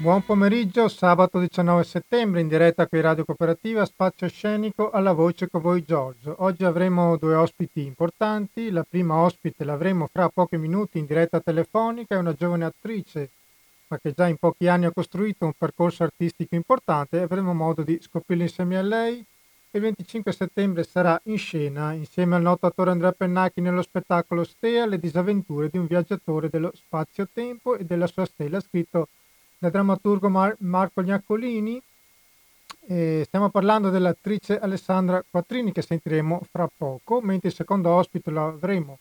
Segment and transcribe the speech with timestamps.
[0.00, 5.60] Buon pomeriggio, sabato 19 settembre in diretta qui Radio Cooperativa Spazio Scenico alla voce con
[5.60, 6.36] voi Giorgio.
[6.38, 12.14] Oggi avremo due ospiti importanti, la prima ospite l'avremo fra pochi minuti in diretta telefonica,
[12.14, 13.30] è una giovane attrice
[13.88, 17.82] ma che già in pochi anni ha costruito un percorso artistico importante e avremo modo
[17.82, 19.24] di scoprirlo insieme a lei.
[19.72, 24.86] Il 25 settembre sarà in scena insieme al noto attore Andrea Pennacchi nello spettacolo Stea,
[24.86, 29.08] le disavventure di un viaggiatore dello spazio-tempo e della sua stella, scritto
[29.58, 31.82] dal drammaturgo Mar- Marco Gnaccolini.
[32.86, 38.46] E stiamo parlando dell'attrice Alessandra Quattrini che sentiremo fra poco, mentre il secondo ospite lo
[38.46, 38.98] avremo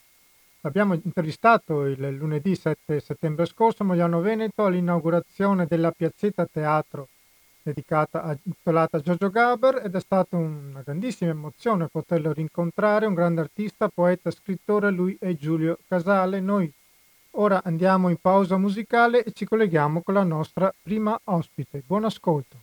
[0.67, 7.07] L'abbiamo intervistato il lunedì 7 settembre scorso a Mogliano Veneto all'inaugurazione della piazzetta teatro
[7.61, 13.41] dedicata a, intitolata Giorgio Gaber ed è stata una grandissima emozione poterlo rincontrare, un grande
[13.41, 16.41] artista, poeta, scrittore, lui è Giulio Casale.
[16.41, 16.69] Noi
[17.39, 21.81] ora andiamo in pausa musicale e ci colleghiamo con la nostra prima ospite.
[21.85, 22.57] Buon ascolto.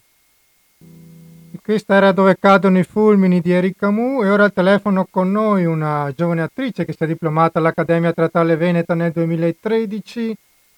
[1.62, 5.64] Questa era Dove cadono i fulmini di Eric Camus e ora al telefono con noi
[5.64, 10.36] una giovane attrice che si è diplomata all'Accademia Teatrale Veneta nel 2013,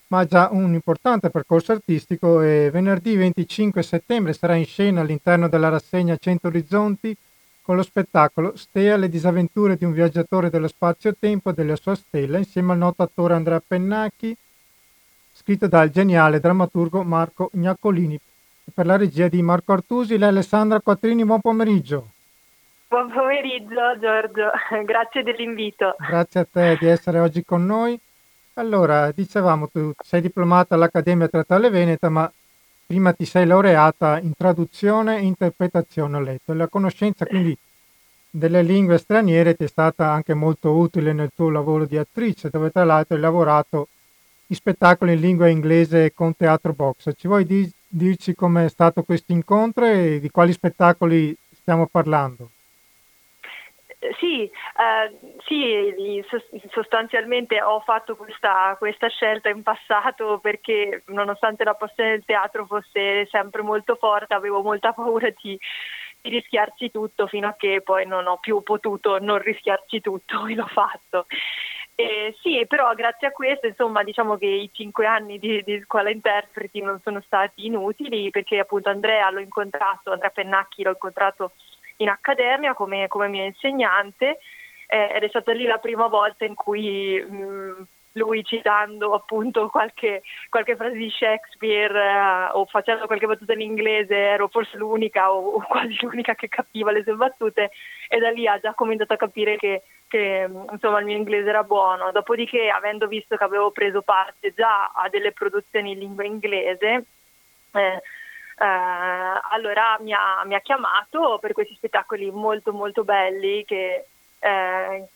[0.09, 5.49] ma ha già un importante percorso artistico e venerdì 25 settembre sarà in scena all'interno
[5.49, 7.17] della rassegna 100 Orizzonti
[7.67, 12.39] con lo spettacolo Stea le disavventure di un viaggiatore dello spazio-tempo e della sua stella
[12.39, 14.37] insieme al noto attore Andrea Pennacchi,
[15.33, 18.17] scritto dal geniale drammaturgo Marco Gnaccolini
[18.73, 21.25] per la regia di Marco Artusi e Alessandra Quattrini.
[21.25, 22.11] Buon pomeriggio.
[22.87, 24.53] Buon pomeriggio Giorgio,
[24.87, 25.97] grazie dell'invito.
[25.99, 27.99] Grazie a te di essere oggi con noi.
[28.55, 32.33] Allora, dicevamo, tu sei diplomata all'Accademia Teatrale Veneta, ma
[32.87, 36.53] prima ti sei laureata in traduzione e interpretazione, ho letto.
[36.55, 37.57] La conoscenza quindi
[38.31, 42.71] delle lingue straniere ti è stata anche molto utile nel tuo lavoro di attrice, dove
[42.71, 43.89] tra l'altro hai lavorato
[44.49, 47.13] in spettacoli in lingua inglese con Teatro Box.
[47.17, 52.51] Ci vuoi di- dirci com'è stato questo incontro e di quali spettacoli stiamo parlando?
[54.19, 56.25] Sì, eh, sì,
[56.71, 63.27] sostanzialmente ho fatto questa, questa, scelta in passato perché nonostante la passione del teatro fosse
[63.31, 65.59] sempre molto forte, avevo molta paura di,
[66.29, 70.67] rischiarci tutto fino a che poi non ho più potuto non rischiarci tutto e l'ho
[70.67, 71.27] fatto.
[71.99, 76.11] Eh, sì, però grazie a questo, insomma, diciamo che i cinque anni di, di, scuola
[76.11, 81.53] interpreti non sono stati inutili perché appunto Andrea l'ho incontrato, Andrea Pennacchi l'ho incontrato
[81.99, 84.39] in accademia come, come mio insegnante
[84.87, 87.87] eh, ed è stata lì la prima volta in cui mh,
[88.17, 94.15] lui citando appunto qualche, qualche frase di Shakespeare eh, o facendo qualche battuta in inglese
[94.15, 97.71] ero forse l'unica o, o, quasi l'unica che capiva le sue battute
[98.09, 101.63] e da lì ha già cominciato a capire che, che insomma il mio inglese era
[101.63, 102.11] buono.
[102.13, 107.05] Dopodiché avendo visto che avevo preso parte già a delle produzioni in lingua inglese
[107.73, 108.03] eh,
[108.59, 114.07] Uh, allora mi ha, mi ha, chiamato per questi spettacoli molto molto belli che
[114.39, 115.09] eh,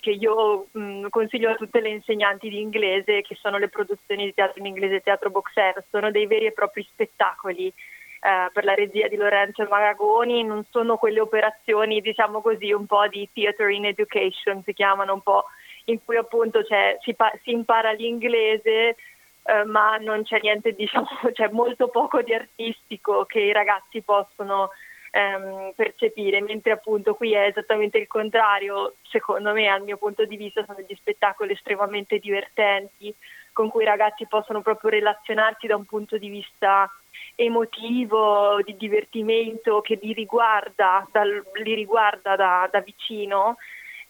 [0.00, 4.34] che io mh, consiglio a tutte le insegnanti di inglese, che sono le produzioni di
[4.34, 7.68] teatro in inglese Teatro Boxer, sono dei veri e propri spettacoli.
[7.68, 13.06] Eh, per la regia di Lorenzo Maragoni non sono quelle operazioni, diciamo così, un po'
[13.08, 15.44] di theater in education, si chiamano un po',
[15.84, 16.62] in cui appunto
[17.00, 18.96] si, pa- si, impara l'inglese,
[19.46, 24.70] eh, ma non c'è niente, diciamo, c'è molto poco di artistico che i ragazzi possono
[25.10, 30.36] ehm, percepire, mentre appunto qui è esattamente il contrario, secondo me, al mio punto di
[30.36, 33.14] vista, sono degli spettacoli estremamente divertenti
[33.52, 36.90] con cui i ragazzi possono proprio relazionarsi da un punto di vista
[37.34, 43.56] emotivo, di divertimento che li riguarda, dal, li riguarda da, da vicino.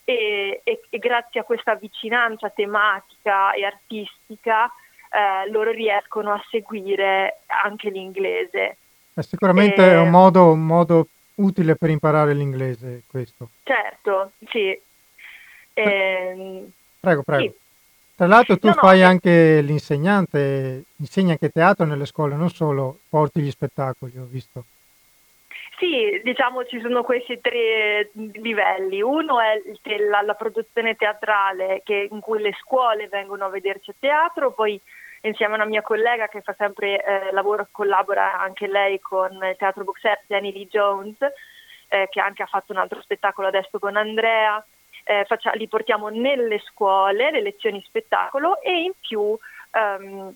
[0.03, 4.73] E, e, e, grazie a questa vicinanza tematica e artistica
[5.11, 8.77] eh, loro riescono a seguire anche l'inglese.
[9.15, 9.93] Eh, sicuramente e...
[9.93, 13.51] è un modo, un modo, utile per imparare l'inglese questo.
[13.63, 14.69] Certo, sì.
[14.69, 14.83] E...
[15.75, 17.43] Ehm, prego, prego.
[17.43, 17.55] Sì.
[18.17, 23.01] Tra l'altro tu no, fai no, anche l'insegnante, insegni anche teatro nelle scuole, non solo
[23.11, 24.65] porti gli spettacoli, ho visto.
[25.79, 29.03] Sì, diciamo ci sono questi tre livelli.
[29.03, 29.61] Uno è
[30.09, 34.81] la, la produzione teatrale che, in cui le scuole vengono a vederci a teatro, poi
[35.23, 39.57] insieme a una mia collega che fa sempre eh, lavoro, collabora anche lei con il
[39.59, 41.17] Teatro Boxer, Jenny Lee Jones,
[41.89, 44.65] eh, che anche ha fatto un altro spettacolo adesso con Andrea.
[45.05, 49.37] Eh, faccia, li portiamo nelle scuole, le lezioni spettacolo e in più
[49.73, 50.35] ehm,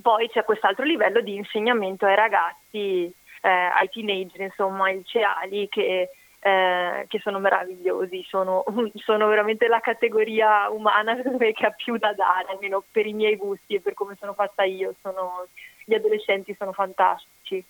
[0.00, 6.10] poi c'è quest'altro livello di insegnamento ai ragazzi, eh, ai teenager, insomma, ai liceali che
[6.40, 8.64] eh, che sono meravigliosi, sono,
[9.04, 13.74] sono, veramente la categoria umana che ha più da dare, almeno per i miei gusti
[13.74, 15.46] e per come sono fatta io, sono
[15.84, 17.64] gli adolescenti sono fantastici.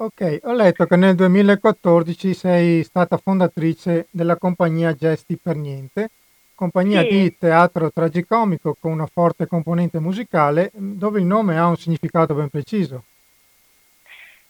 [0.00, 6.10] Ok, ho letto che nel 2014 sei stata fondatrice della compagnia Gesti per Niente,
[6.54, 7.08] compagnia Sì.
[7.08, 12.48] di teatro tragicomico con una forte componente musicale, dove il nome ha un significato ben
[12.48, 13.02] preciso.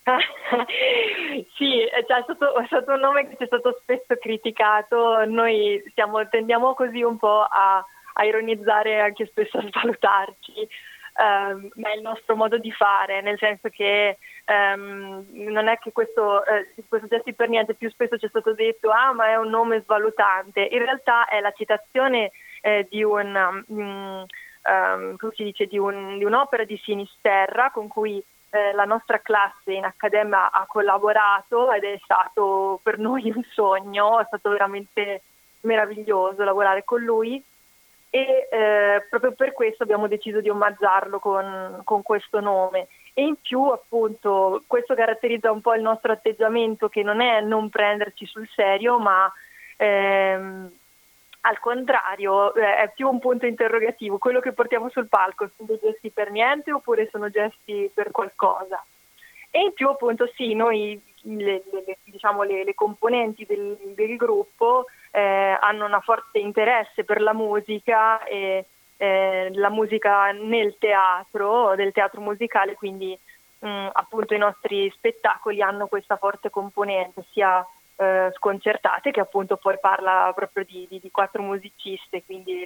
[1.56, 5.82] Sì, è già stato, è stato un nome che ci è stato spesso criticato, noi
[5.94, 7.84] siamo- tendiamo così un po' a,
[8.14, 10.68] a ironizzare e anche spesso a svalutarci,
[11.16, 15.92] ehm, ma è il nostro modo di fare, nel senso che ehm, non è che
[15.92, 19.36] questo, eh, questo gesti per niente, più spesso ci è stato detto ah ma è
[19.36, 22.30] un nome svalutante, in realtà è la citazione
[22.62, 23.64] eh, di un...
[23.72, 24.22] mm,
[24.62, 29.20] ehm, come si dice, di, un- di un'opera di Sinisterra con cui eh, la nostra
[29.20, 35.22] classe in accademia ha collaborato ed è stato per noi un sogno, è stato veramente
[35.60, 37.42] meraviglioso lavorare con lui
[38.10, 42.88] e eh, proprio per questo abbiamo deciso di omaggiarlo con, con questo nome.
[43.12, 47.68] E in più, appunto, questo caratterizza un po' il nostro atteggiamento che non è non
[47.68, 49.30] prenderci sul serio, ma
[49.76, 50.70] ehm,
[51.48, 54.18] al contrario, eh, è più un punto interrogativo.
[54.18, 58.84] Quello che portiamo sul palco sono gesti per niente oppure sono gesti per qualcosa?
[59.50, 64.84] E in più, appunto, sì, noi le, le- diciamo, le- le componenti del, del gruppo
[65.10, 68.66] eh, hanno un forte interesse per la musica e
[68.98, 73.18] eh, la musica nel teatro, del teatro musicale, quindi
[73.60, 77.66] mh, appunto i nostri spettacoli hanno questa forte componente, sia
[78.00, 82.64] eh, sconcertate, che appunto poi parla proprio di, di- di quattro musiciste, quindi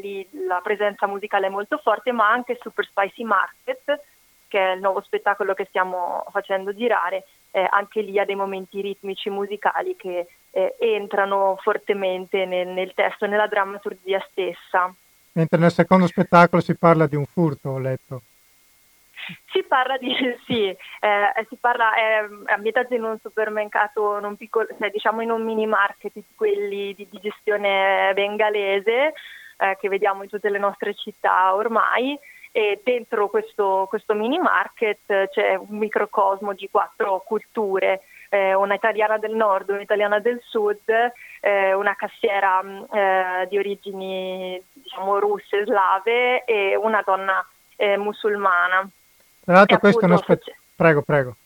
[0.00, 4.00] lì la presenza musicale è molto forte, ma anche Super Spicy Market,
[4.46, 8.80] che è il nuovo spettacolo che stiamo facendo girare, eh, anche lì ha dei momenti
[8.80, 14.94] ritmici musicali che eh, entrano fortemente nel, nel testo, nella drammaturgia stessa.
[15.32, 18.22] Mentre nel secondo spettacolo si parla di un furto, ho letto.
[19.50, 20.14] Si parla di
[20.46, 25.42] sì, eh, si parla è ambientato in un supermercato, non piccolo, cioè, diciamo in un
[25.42, 29.14] mini market di quelli di, di gestione bengalese
[29.58, 32.18] eh, che vediamo in tutte le nostre città ormai
[32.56, 38.74] e dentro questo, questo mini market eh, c'è un microcosmo di quattro culture, eh, una
[38.74, 40.88] italiana del nord, un'italiana del sud,
[41.40, 47.44] eh, una cassiera mh, eh, di origini diciamo russe, slave e una donna
[47.74, 48.88] eh, musulmana.
[49.44, 50.56] Tra l'altro questo è uno spettacolo...
[50.74, 51.36] Prego, prego.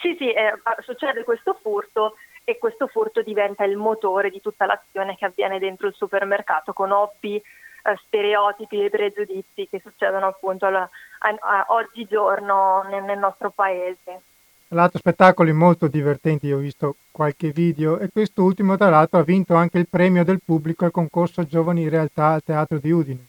[0.00, 0.52] Sì, sì, eh,
[0.84, 5.86] succede questo furto e questo furto diventa il motore di tutta l'azione che avviene dentro
[5.86, 10.88] il supermercato con ovvi eh, stereotipi e pregiudizi che succedono appunto alla-
[11.20, 14.20] a- a- oggigiorno nel, nel nostro paese.
[14.68, 19.22] Tra l'altro spettacoli molto divertenti, io ho visto qualche video e quest'ultimo tra l'altro ha
[19.24, 23.26] vinto anche il premio del pubblico al concorso Giovani Realtà al Teatro di Udine.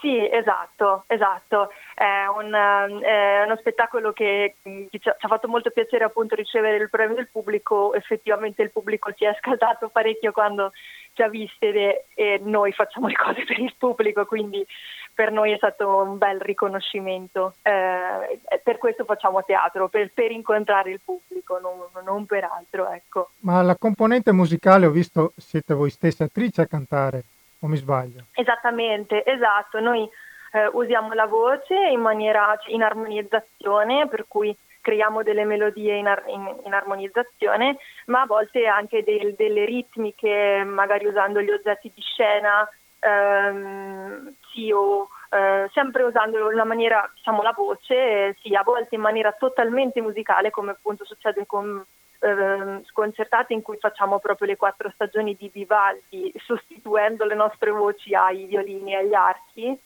[0.00, 1.70] Sì, esatto, esatto.
[1.94, 6.88] È, un, ehm, è uno spettacolo che, ci ha fatto molto piacere appunto ricevere il
[6.88, 7.92] premio del pubblico.
[7.94, 10.72] Effettivamente il pubblico si è scaldato parecchio quando
[11.14, 14.64] ci ha viste e, noi facciamo le cose per il pubblico, quindi
[15.12, 17.54] per noi è stato un bel riconoscimento.
[17.62, 23.30] Eh, per questo facciamo teatro, per, per incontrare il pubblico, non, non per altro, ecco.
[23.40, 27.24] Ma la componente musicale ho visto siete voi stesse attrici a cantare,
[27.60, 28.24] o mi sbaglio?
[28.34, 29.80] Esattamente, esatto.
[29.80, 30.08] Noi
[30.52, 36.24] eh, usiamo la voce in maniera in armonizzazione, per cui creiamo delle melodie in, ar-
[36.28, 42.00] in- in armonizzazione, ma a volte anche del- delle ritmiche, magari usando gli oggetti di
[42.00, 42.66] scena,
[43.00, 49.02] ehm, sì, o eh, sempre usando la maniera, diciamo, la voce, sì, a volte in
[49.02, 51.84] maniera totalmente musicale, come appunto succede con
[52.20, 58.14] ehm, sconcertate in cui facciamo proprio le quattro stagioni di Vivaldi sostituendo le nostre voci
[58.14, 59.78] ai violini e agli archi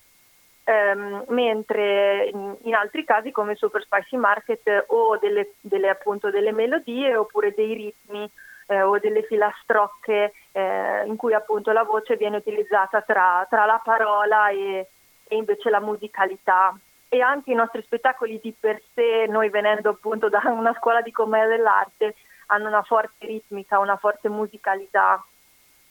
[0.65, 6.53] Ehm, mentre in, in altri casi come Super Spicy Market o delle, delle, appunto delle
[6.53, 8.31] melodie oppure dei ritmi
[8.67, 13.81] eh, o delle filastrocche eh, in cui appunto la voce viene utilizzata tra, tra la
[13.83, 14.87] parola e,
[15.25, 16.73] e invece la musicalità
[17.14, 21.12] e anche i nostri spettacoli di per sé, noi venendo appunto da una scuola di
[21.12, 22.14] commedia dell'arte,
[22.47, 25.23] hanno una forte ritmica, una forte musicalità,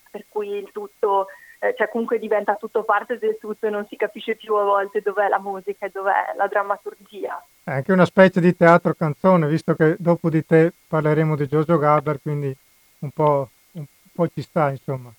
[0.10, 1.28] per cui il tutto,
[1.60, 5.02] eh, cioè comunque diventa tutto parte del tutto e non si capisce più a volte
[5.02, 7.46] dov'è la musica e dov'è la drammaturgia.
[7.66, 11.78] È anche una specie di teatro canzone, visto che dopo di te parleremo di Giorgio
[11.78, 12.52] Gaber, quindi
[13.02, 15.14] un po', un po' ci sta, insomma.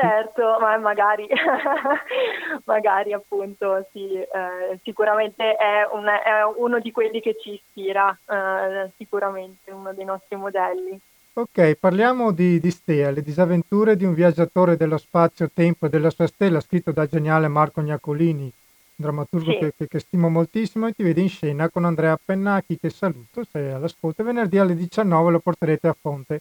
[0.00, 1.26] Certo, ma magari,
[2.64, 8.90] magari appunto sì, eh, sicuramente è, un, è, uno di quelli che ci ispira, eh,
[8.96, 10.98] sicuramente uno dei nostri modelli.
[11.34, 16.26] Ok, parliamo di, di Stea, le disavventure di un viaggiatore dello spazio-tempo e della sua
[16.26, 18.50] stella, scritto dal geniale Marco Gnacolini,
[18.94, 19.72] drammaturgo Sì.
[19.76, 23.60] che, che- stimo moltissimo, e ti vede in scena con Andrea Pennacchi, che saluto se
[23.60, 24.24] è all'ascolto.
[24.24, 26.40] Venerdì alle 19 lo porterete a Fonte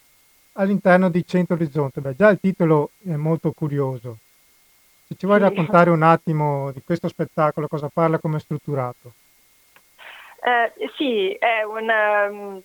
[0.58, 2.02] all'interno di Centro Orizzonte.
[2.02, 4.18] Beh, già il titolo è molto curioso.
[5.08, 5.46] Se ci vuoi Sì.
[5.46, 9.14] raccontare un attimo di questo spettacolo, cosa parla, come è strutturato?
[10.42, 11.90] Eh, sì, è un...
[11.90, 12.62] ehm,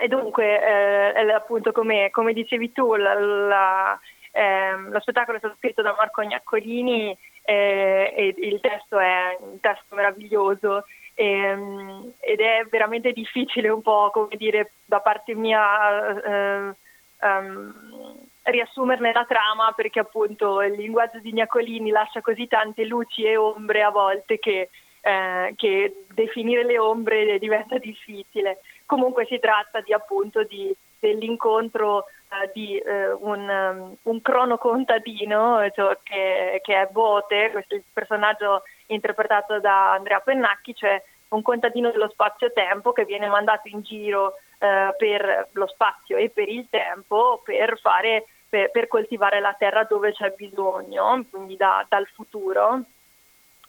[0.00, 4.00] e dunque, eh, appunto come, come dicevi tu, la- la-
[4.32, 9.58] ehm, lo spettacolo è stato scritto da Marco Gnaccolini eh, e il testo è un
[9.60, 10.84] testo meraviglioso
[11.14, 16.74] ehm, ed è veramente difficile un po', come dire, da parte mia eh,
[17.20, 23.36] ehm, riassumerne la trama perché appunto il linguaggio di Gnaccolini lascia così tante luci e
[23.36, 24.70] ombre a volte che
[25.00, 28.60] eh, che definire le ombre diventa difficile.
[28.84, 35.98] Comunque si tratta di appunto di, dell'incontro eh, di eh, un, um, un cronocontadino cioè,
[36.02, 41.90] che, che, è Bote, questo è il personaggio interpretato da Andrea Pennacchi, cioè un contadino
[41.90, 47.40] dello spazio-tempo che viene mandato in giro eh, per lo spazio e per il tempo
[47.44, 52.82] per, fare, per, per coltivare la terra dove c'è bisogno, quindi da, dal futuro.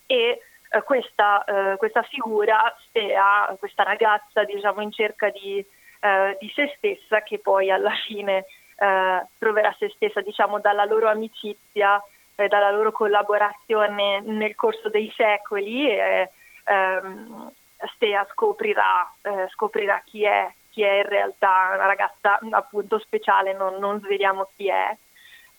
[0.06, 5.64] E eh, questa, eh, questa, figura Stea, questa ragazza diciamo in cerca di,
[6.00, 11.10] eh, di se stessa che poi alla fine eh, troverà se stessa diciamo dalla loro
[11.10, 12.02] amicizia,
[12.36, 16.30] dalla loro collaborazione nel corso dei secoli e
[16.64, 17.52] ehm,
[17.96, 23.76] Stea scoprirà, eh, scoprirà chi è, chi è in realtà una ragazza appunto speciale, non,
[23.76, 24.98] non sveliamo chi è.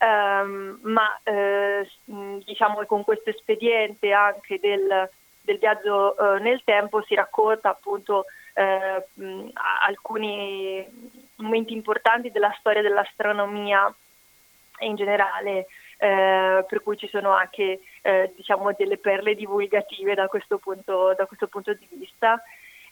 [0.02, 5.10] Um, ma eh, diciamo che con questo espediente anche del,
[5.42, 8.24] del viaggio eh, nel tempo si racconta appunto
[8.54, 9.50] eh, mh,
[9.84, 10.86] alcuni
[11.36, 13.94] momenti importanti della storia dell'astronomia
[14.78, 15.66] in generale,
[15.98, 21.26] eh, per cui ci sono anche eh, diciamo delle perle divulgative da questo punto, da
[21.26, 22.42] questo punto di vista.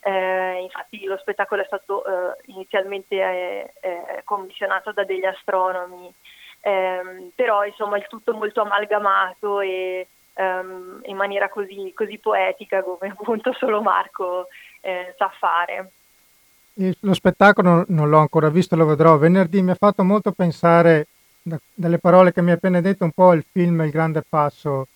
[0.01, 2.05] Eh, infatti lo spettacolo è stato
[2.47, 3.73] inizialmente
[4.25, 6.13] commissionato da degli astronomi.
[6.61, 13.13] Eh, però insomma il tutto molto amalgamato e um, in maniera così, così, poetica come
[13.17, 14.49] appunto solo Marco
[14.81, 15.91] eh, sa fare.
[17.01, 19.17] Lo spettacolo non l'ho ancora visto, lo vedrò.
[19.17, 21.09] Venerdì, mi ha fatto molto pensare
[21.43, 24.87] da, dalle parole che mi ha appena detto un po' il film Il grande passo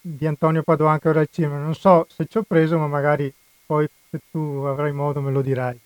[0.00, 3.32] di Antonio Padoan che ora al cinema, non so se ci ho preso ma magari
[3.66, 5.78] poi se tu avrai modo me lo dirai.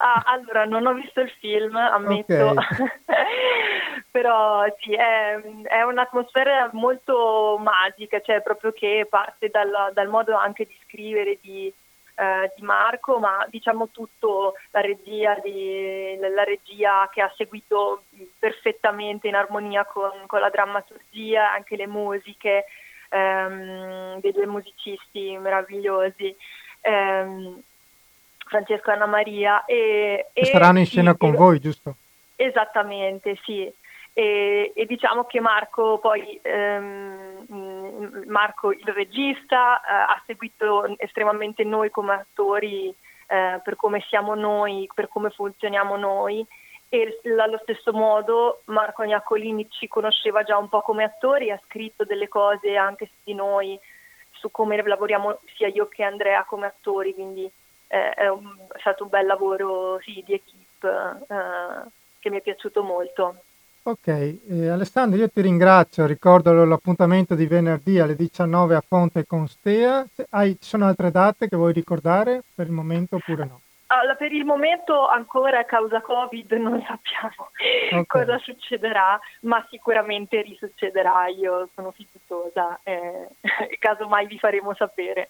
[0.00, 2.64] Ah, allora, non ho visto il film, ammetto, okay.
[4.10, 10.66] però sì, è, è, un'atmosfera molto magica, cioè proprio che parte dal, dal modo anche
[10.66, 11.72] di scrivere di,
[12.14, 18.04] eh, di, Marco, ma diciamo tutto la regia, di, la regia che ha seguito
[18.38, 22.66] perfettamente in armonia con, con la drammaturgia, anche le musiche
[23.08, 26.36] ehm, dei due musicisti meravigliosi.
[26.88, 27.62] Ehm,
[28.46, 29.64] Francesco e Anna Maria.
[29.66, 31.96] E, e saranno in scena con voi, giusto?
[32.34, 33.70] Esattamente, sì.
[34.14, 37.46] E, e, diciamo che Marco poi ehm,
[38.26, 42.92] Marco il regista eh, ha seguito estremamente noi come attori
[43.28, 46.44] eh, per come siamo noi, per come funzioniamo noi
[46.88, 52.04] e allo stesso modo Marco Gnaccolini ci conosceva già un po' come attori, ha scritto
[52.04, 53.78] delle cose anche su di noi,
[54.38, 57.50] su come lavoriamo sia io che Andrea come attori, quindi
[57.88, 62.40] eh, è, un, è, stato un bel lavoro sì, di equip eh, che mi è
[62.40, 63.42] piaciuto molto.
[63.82, 69.48] Ok, eh, Alessandro io ti ringrazio, ricordo l'appuntamento di venerdì alle 19 a Fonte con
[69.48, 73.60] Stea, hai, ci sono altre date che vuoi ricordare per il momento oppure no?
[73.90, 77.50] Allora, per il momento ancora a causa Covid non sappiamo
[77.90, 78.04] okay.
[78.06, 83.28] cosa succederà, ma sicuramente risuccederà, io sono fiduciosa e
[83.78, 85.28] casomai vi faremo sapere.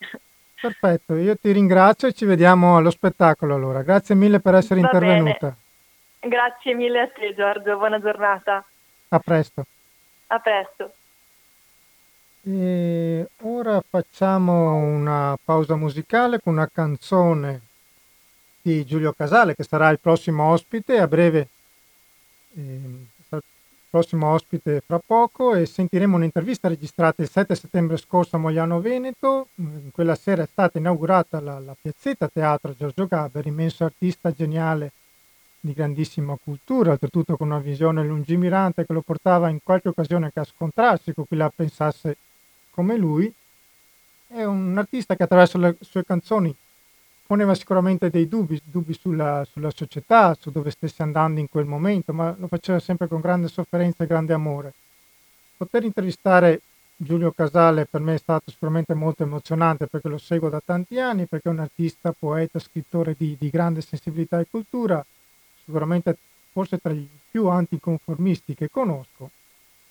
[0.60, 3.82] Perfetto, io ti ringrazio e ci vediamo allo spettacolo allora.
[3.82, 5.54] Grazie mille per essere Va intervenuta.
[6.20, 6.28] Bene.
[6.28, 8.64] Grazie mille a te Giorgio, buona giornata.
[9.10, 9.64] A presto.
[10.26, 10.92] A presto.
[12.42, 17.60] E ora facciamo una pausa musicale con una canzone
[18.68, 21.48] di Giulio Casale che sarà il prossimo ospite a breve.
[22.54, 23.06] Eh,
[23.90, 29.48] prossimo ospite fra poco e sentiremo un'intervista registrata il 7 settembre scorso a Mogliano Veneto.
[29.54, 34.92] In quella sera è stata inaugurata la, la piazzetta teatro Giorgio Gaber, immenso artista geniale
[35.60, 40.40] di grandissima cultura, oltretutto con una visione lungimirante che lo portava in qualche occasione anche
[40.40, 42.18] a scontrarsi con chi la pensasse
[42.70, 43.32] come lui.
[44.26, 46.54] È un artista che attraverso le sue canzoni
[47.28, 52.14] poneva sicuramente dei dubbi, dubbi sulla, sulla, società, su dove stesse andando in quel momento,
[52.14, 54.73] ma lo faceva sempre con grande sofferenza e grande amore.
[55.58, 56.62] Poter intervistare
[56.97, 61.26] Giulio Casale per me è stato sicuramente molto emozionante perché lo seguo da tanti anni,
[61.26, 65.04] perché è un artista, poeta, scrittore di, di grande sensibilità e cultura,
[65.66, 66.16] sicuramente
[66.50, 69.28] forse tra i più anticonformisti che conosco,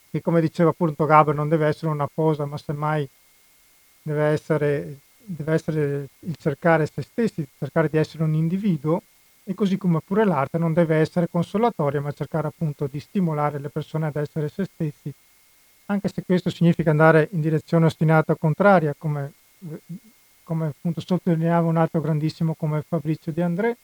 [0.10, 3.08] che come diceva appunto Gaber non deve essere una posa, ma semmai
[4.02, 9.02] deve essere, deve essere il cercare se stessi, cercare di essere un individuo
[9.44, 13.70] e così come pure l'arte non deve essere consolatoria, ma cercare appunto di stimolare le
[13.70, 15.14] persone ad essere se stessi
[15.88, 19.34] anche se questo significa andare in direzione ostinata contraria, come,
[20.44, 23.78] come appunto sottolineava un altro grandissimo come Fabrizio De André.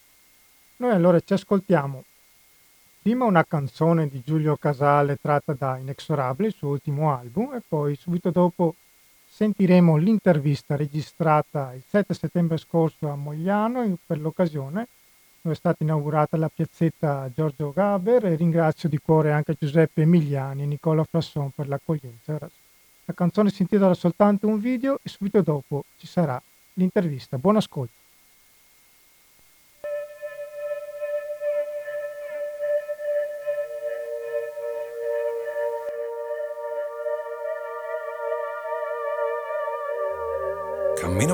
[0.78, 2.04] Noi allora ci ascoltiamo
[3.02, 7.96] prima una canzone di Giulio Casale tratta da Inexorabile, il suo ultimo album, e poi
[7.96, 8.76] subito dopo
[9.36, 14.88] sentiremo l'intervista registrata il 7 settembre scorso a Mogliano per l'occasione
[15.42, 20.62] dove è stata inaugurata la piazzetta Giorgio Gaber e ringrazio di cuore anche Giuseppe Emiliani
[20.62, 22.38] e Nicola Frasson per l'accoglienza.
[23.06, 26.40] La canzone si intitola soltanto un video e subito dopo ci sarà
[26.74, 27.40] l'intervista.
[27.40, 28.03] Buon ascolto.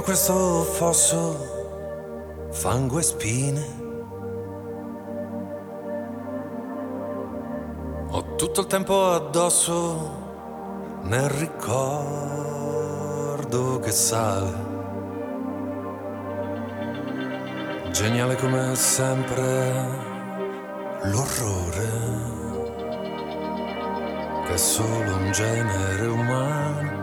[0.10, 3.64] Questo fosso, fango e spine
[8.10, 12.10] Ho tutto il tempo addosso nel ricordo
[13.78, 14.52] che sale.
[17.92, 19.86] Geniale come sempre
[21.04, 21.90] l'orrore
[24.48, 26.99] che è solo un genere umano.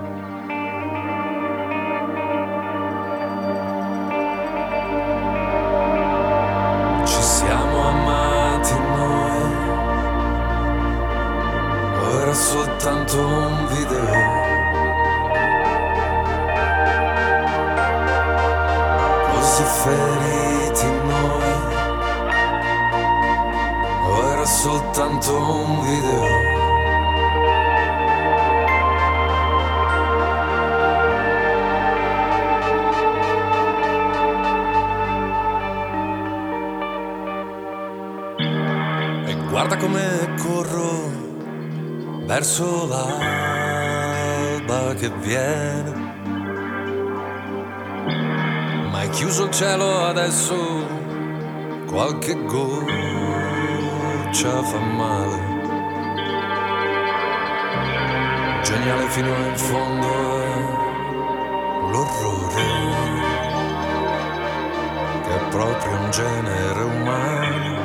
[13.07, 14.05] Soltanto un video.
[19.33, 21.53] Così feriti noi,
[24.07, 26.46] o era soltanto un video.
[42.37, 45.93] Verso l'alba che viene.
[48.91, 50.55] Ma hai chiuso il cielo adesso,
[51.87, 52.93] qualche goccia
[54.63, 55.55] fa male.
[58.65, 60.59] Geniale fino in fondo è
[61.91, 62.65] l'orrore,
[65.23, 67.76] che è proprio un genere umano.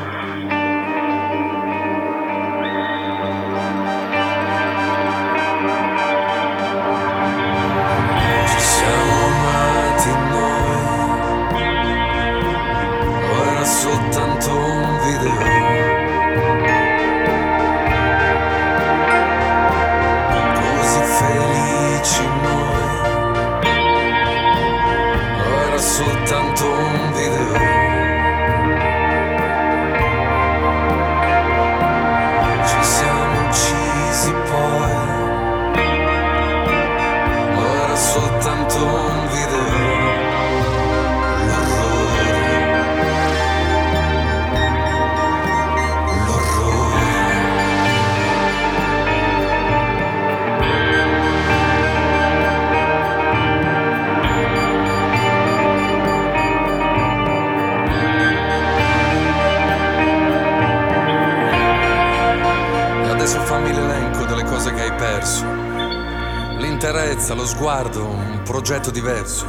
[67.21, 69.45] L'interezza, lo sguardo, un progetto diverso.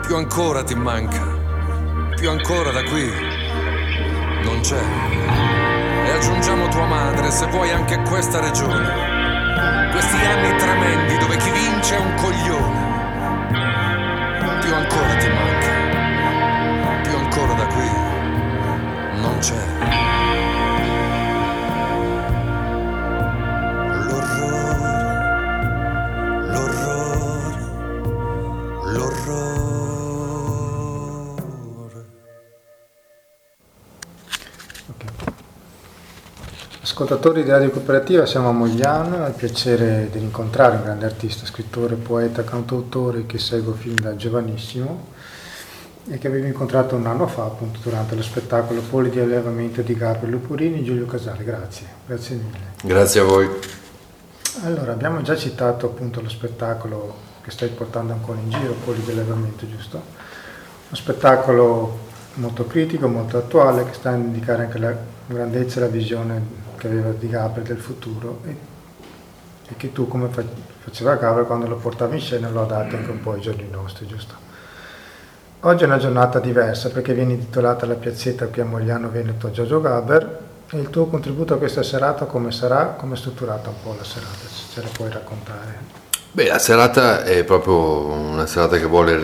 [0.00, 1.22] Più ancora ti manca,
[2.16, 3.06] più ancora da qui
[4.44, 4.82] non c'è.
[6.06, 9.90] E aggiungiamo tua madre, se vuoi anche questa regione.
[9.90, 12.86] Questi anni tremendi dove chi vince è un coglione.
[14.62, 15.57] Più ancora ti manca,
[37.00, 41.46] Ascoltatori di Radio Cooperativa, siamo a Mogliano, ho il piacere di incontrare un grande artista,
[41.46, 45.06] scrittore, poeta, cantautore che seguo fin da giovanissimo
[46.08, 49.94] e che avevo incontrato un anno fa appunto durante lo spettacolo Poli di allevamento di
[49.94, 51.44] Gabriele Lupurini e Giulio Casale.
[51.44, 52.72] Grazie, grazie mille.
[52.82, 53.48] Grazie a voi.
[54.64, 59.68] Allora, abbiamo già citato appunto lo spettacolo che stai portando ancora in giro, quelli dell'allevamento,
[59.68, 59.96] giusto?
[59.98, 61.98] Uno spettacolo
[62.34, 66.42] molto critico, molto attuale, che sta a indicare anche la grandezza e la visione
[66.76, 68.56] che aveva di Gabriel del futuro e,
[69.68, 70.28] e che tu, come
[70.80, 74.06] faceva Gabriel, quando lo portavi in scena lo adatto anche un po' ai giorni nostri,
[74.06, 74.46] giusto?
[75.60, 79.80] Oggi è una giornata diversa perché viene intitolata La piazzetta qui a Mogliano Veneto Giorgio
[79.80, 82.94] Gaber e il tuo contributo a questa serata come sarà?
[82.96, 84.46] Come è strutturata un po' la serata?
[84.46, 86.06] Se ce la puoi raccontare?
[86.30, 89.16] Beh, la serata è proprio una serata che vuole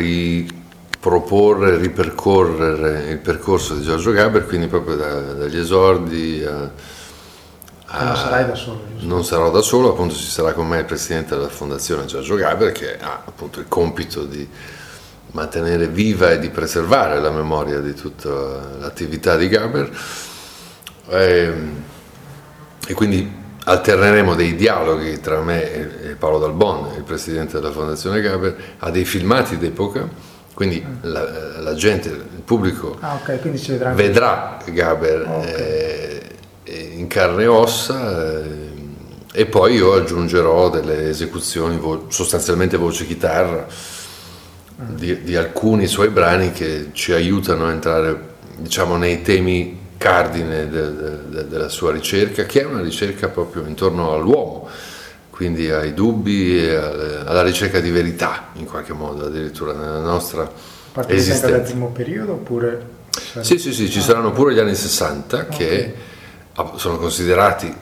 [1.04, 6.70] riproporre, ripercorrere il percorso di Giorgio Gaber, quindi proprio da, dagli esordi a,
[7.86, 9.06] a, non sarai da solo, giusto?
[9.06, 12.72] Non sarò da solo, appunto ci sarà con me il presidente della fondazione Giorgio Gaber
[12.72, 14.48] che ha appunto il compito di
[15.32, 18.30] mantenere viva e di preservare la memoria di tutta
[18.78, 19.90] l'attività di Gaber
[21.08, 21.82] e, ehm,
[22.86, 28.56] e quindi alterneremo dei dialoghi tra me e Paolo Dalbon, il presidente della Fondazione Gaber,
[28.78, 30.98] a dei filmati d'epoca, quindi mm.
[31.02, 33.38] la, la gente, il pubblico ah, okay,
[33.94, 36.20] vedrà Gaber okay.
[36.62, 38.72] eh, in carne e ossa eh,
[39.36, 44.94] e poi io aggiungerò delle esecuzioni, vo- sostanzialmente voce chitarra, mm.
[44.94, 50.94] di, di alcuni suoi brani che ci aiutano a entrare diciamo, nei temi cardine de,
[50.94, 54.68] de, della sua ricerca, che è una ricerca proprio intorno all'uomo,
[55.34, 60.48] quindi ai dubbi e alla ricerca di verità, in qualche modo, addirittura nella nostra
[60.92, 61.48] Partite esistenza.
[61.48, 62.86] Partite dal primo periodo oppure...
[63.40, 65.56] Sì, sì, sì, ci saranno pure gli anni 60 okay.
[65.56, 65.94] che
[66.76, 67.74] sono considerati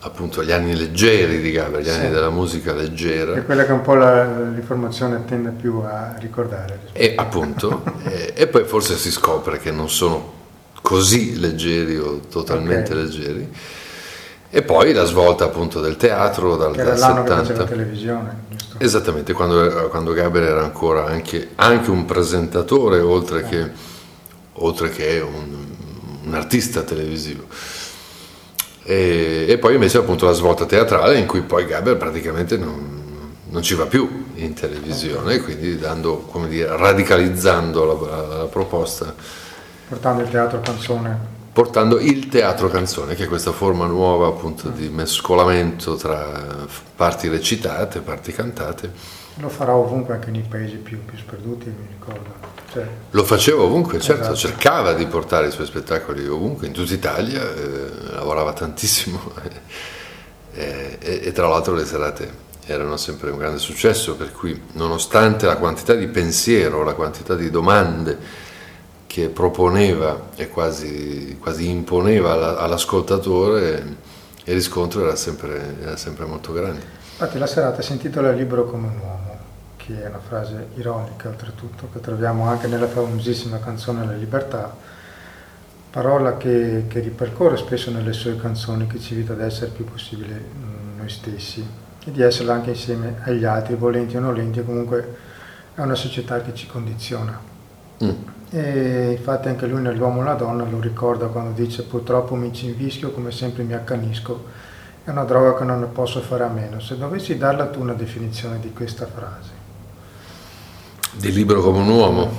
[0.00, 1.90] appunto gli anni leggeri di Gaber, gli sì.
[1.90, 3.34] anni della musica leggera.
[3.34, 6.80] È quella che un po' la, l'informazione tende più a ricordare.
[6.92, 10.34] E appunto, e, e, poi forse si scopre che non sono
[10.82, 13.04] così leggeri o totalmente okay.
[13.04, 13.52] leggeri.
[14.50, 17.52] E poi la svolta appunto del teatro dal, che era dal l'anno 70.
[17.52, 18.36] Che la televisione.
[18.48, 18.76] Giusto?
[18.78, 23.48] Esattamente, quando, quando Gabriel era ancora anche, anche un presentatore oltre eh.
[23.48, 23.70] che,
[24.54, 25.66] oltre che un,
[26.24, 27.44] un, artista televisivo.
[28.84, 33.62] E, e, poi invece appunto la svolta teatrale in cui poi Gabriel praticamente non, non
[33.62, 35.40] ci va più in televisione, okay.
[35.40, 39.14] quindi dando, come dire, radicalizzando la, la, la proposta
[39.88, 41.36] Portando il teatro canzone.
[41.58, 47.98] Portando il teatro canzone, che è questa forma nuova appunto di mescolamento tra parti recitate,
[47.98, 48.92] parti cantate.
[49.38, 52.32] Lo farà ovunque anche nei paesi più, più sperduti, mi ricordo.
[52.70, 54.36] Cioè, lo faceva ovunque, certo, esatto.
[54.36, 59.20] cercava di portare i suoi spettacoli ovunque, in tutta Italia, eh, lavorava tantissimo
[60.54, 65.46] eh, e, e tra l'altro le serate erano sempre un grande successo, per cui nonostante
[65.46, 68.46] la quantità di pensiero, la quantità di domande,
[69.08, 73.96] che proponeva e quasi, quasi imponeva all'ascoltatore,
[74.44, 76.82] il riscontro era sempre, era sempre, molto grande.
[77.12, 79.38] Infatti la serata si intitola Libero come un uomo,
[79.76, 84.76] che è una frase ironica oltretutto, che troviamo anche nella famosissima canzone La libertà,
[85.90, 89.84] parola che, che ripercorre spesso nelle sue canzoni, che ci invita ad essere il più
[89.86, 91.66] possibile mm, noi stessi
[92.04, 95.16] e di esserlo anche insieme agli altri, volenti o nolenti, comunque
[95.74, 97.47] è una società che ci condiziona.
[98.04, 98.10] Mm.
[98.50, 102.66] E infatti anche lui nell'uomo e la donna lo ricorda quando dice purtroppo mi ci
[102.66, 104.46] invischio come sempre mi accanisco,
[105.04, 106.80] è una droga che non ne posso fare a meno.
[106.80, 109.50] Se dovessi darla tu una definizione di questa frase.
[111.12, 112.30] Di libero come un uomo?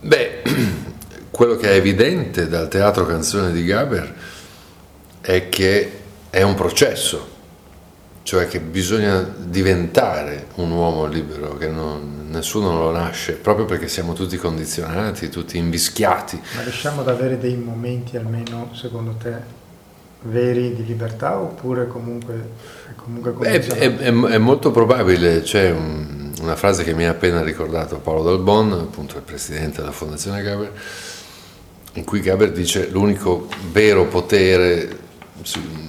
[0.00, 0.42] Beh,
[1.30, 4.14] quello che è evidente dal teatro canzone di Gaber
[5.20, 6.00] è che
[6.30, 7.28] è un processo,
[8.22, 14.12] cioè che bisogna diventare un uomo libero, che non, nessuno lo nasce, proprio perché siamo
[14.12, 16.40] tutti condizionati, tutti invischiati.
[16.54, 19.58] Ma riusciamo ad avere dei momenti almeno, secondo te,
[20.22, 22.50] veri di libertà oppure comunque,
[22.94, 27.42] comunque è, è, è, è, molto probabile, c'è un, una frase che mi ha appena
[27.42, 30.72] ricordato Paolo Dalbon, appunto il presidente della Fondazione Gaber,
[31.94, 35.08] in cui Gaber dice l'unico vero potere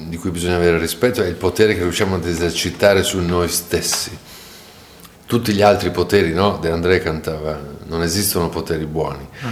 [0.07, 4.17] di cui bisogna avere rispetto è il potere che riusciamo ad esercitare su noi stessi.
[5.31, 6.57] Tutti gli altri poteri, no?
[6.57, 9.25] De André cantava, non esistono poteri buoni.
[9.45, 9.51] Mm.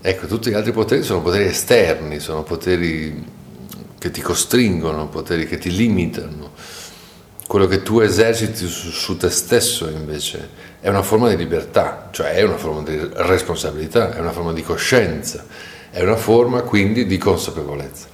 [0.00, 3.24] Ecco, tutti gli altri poteri sono poteri esterni, sono poteri
[3.96, 6.50] che ti costringono, poteri che ti limitano.
[7.46, 10.48] Quello che tu eserciti su, su te stesso invece
[10.80, 14.64] è una forma di libertà, cioè è una forma di responsabilità, è una forma di
[14.64, 15.44] coscienza,
[15.90, 18.08] è una forma quindi di consapevolezza.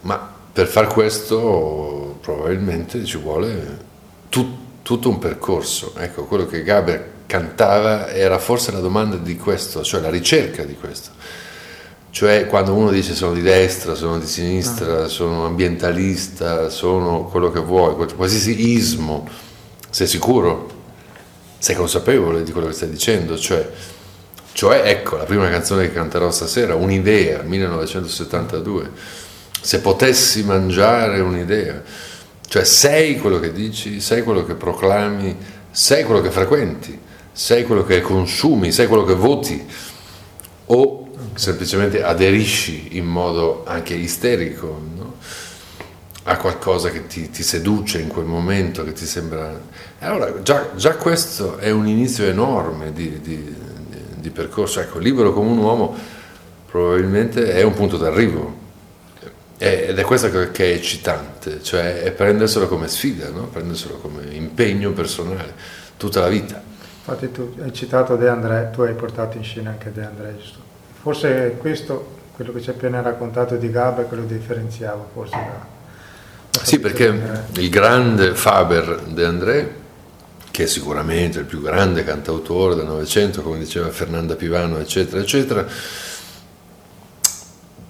[0.00, 3.78] Ma per far questo probabilmente ci vuole
[4.28, 5.92] tut, tutto un percorso.
[5.96, 10.74] Ecco, quello che Gaber cantava era forse la domanda di questo, cioè la ricerca di
[10.74, 11.10] questo.
[12.10, 15.06] Cioè quando uno dice sono di destra, sono di sinistra, ah.
[15.06, 19.28] sono ambientalista, sono quello che vuoi, qualsiasi ismo,
[19.90, 20.78] sei sicuro?
[21.56, 23.38] Sei consapevole di quello che stai dicendo?
[23.38, 23.70] Cioè,
[24.50, 28.90] cioè ecco, la prima canzone che canterò stasera, Un'idea, 1972.
[29.60, 31.80] Se potessi mangiare un'idea,
[32.50, 35.36] cioè sei quello che dici, sei quello che proclami,
[35.70, 36.98] sei quello che frequenti,
[37.30, 39.64] sei quello che consumi, sei quello che voti
[40.66, 45.14] o semplicemente aderisci in modo anche isterico no?
[46.24, 49.56] a qualcosa che ti, ti, seduce in quel momento, che ti sembra...
[50.00, 53.54] Allora già, già questo è un inizio enorme di, di,
[54.16, 54.80] di percorso.
[54.80, 55.96] Ecco, libero come un uomo
[56.68, 58.59] probabilmente è un punto d'arrivo
[59.62, 63.42] ed è questo che è eccitante, cioè è prenderselo come sfida, no?
[63.48, 65.52] prenderselo come impegno personale,
[65.98, 66.62] tutta la vita.
[67.00, 70.60] Infatti tu hai citato De André, tu hai portato in scena anche De André, giusto?
[71.02, 76.62] Forse questo, quello che ci hai appena raccontato di Gabba, quello differenziava forse da...
[76.62, 77.20] Sì, perché
[77.56, 79.74] il grande Faber De André,
[80.50, 85.66] che è sicuramente il più grande cantautore del Novecento, come diceva Fernanda Pivano, eccetera, eccetera,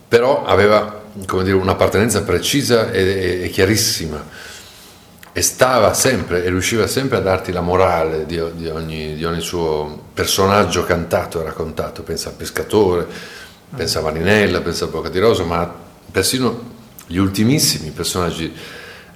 [0.08, 4.24] però aveva dire, un'appartenenza precisa e, e, chiarissima.
[5.32, 9.40] E stava sempre e riusciva sempre a darti la morale di, di, ogni, di ogni,
[9.40, 13.06] suo personaggio cantato e raccontato, pensa al pescatore,
[13.74, 15.72] pensa a Marinella, pensa a Bocca di Rosa, ma
[16.10, 18.52] persino gli ultimissimi personaggi,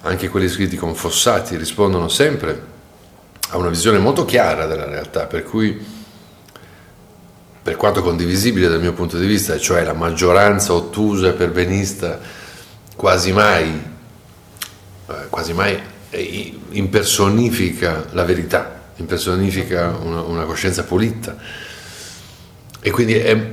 [0.01, 2.73] anche quelli scritti con Fossati, rispondono sempre
[3.49, 6.03] a una visione molto chiara della realtà, per cui
[7.65, 12.19] per quanto condivisibile dal mio punto di vista, cioè la maggioranza ottusa e perbenista
[12.95, 13.81] quasi mai,
[15.07, 15.81] eh, quasi mai
[16.69, 21.35] impersonifica la verità, impersonifica una, una coscienza pulita.
[22.81, 23.51] E quindi è,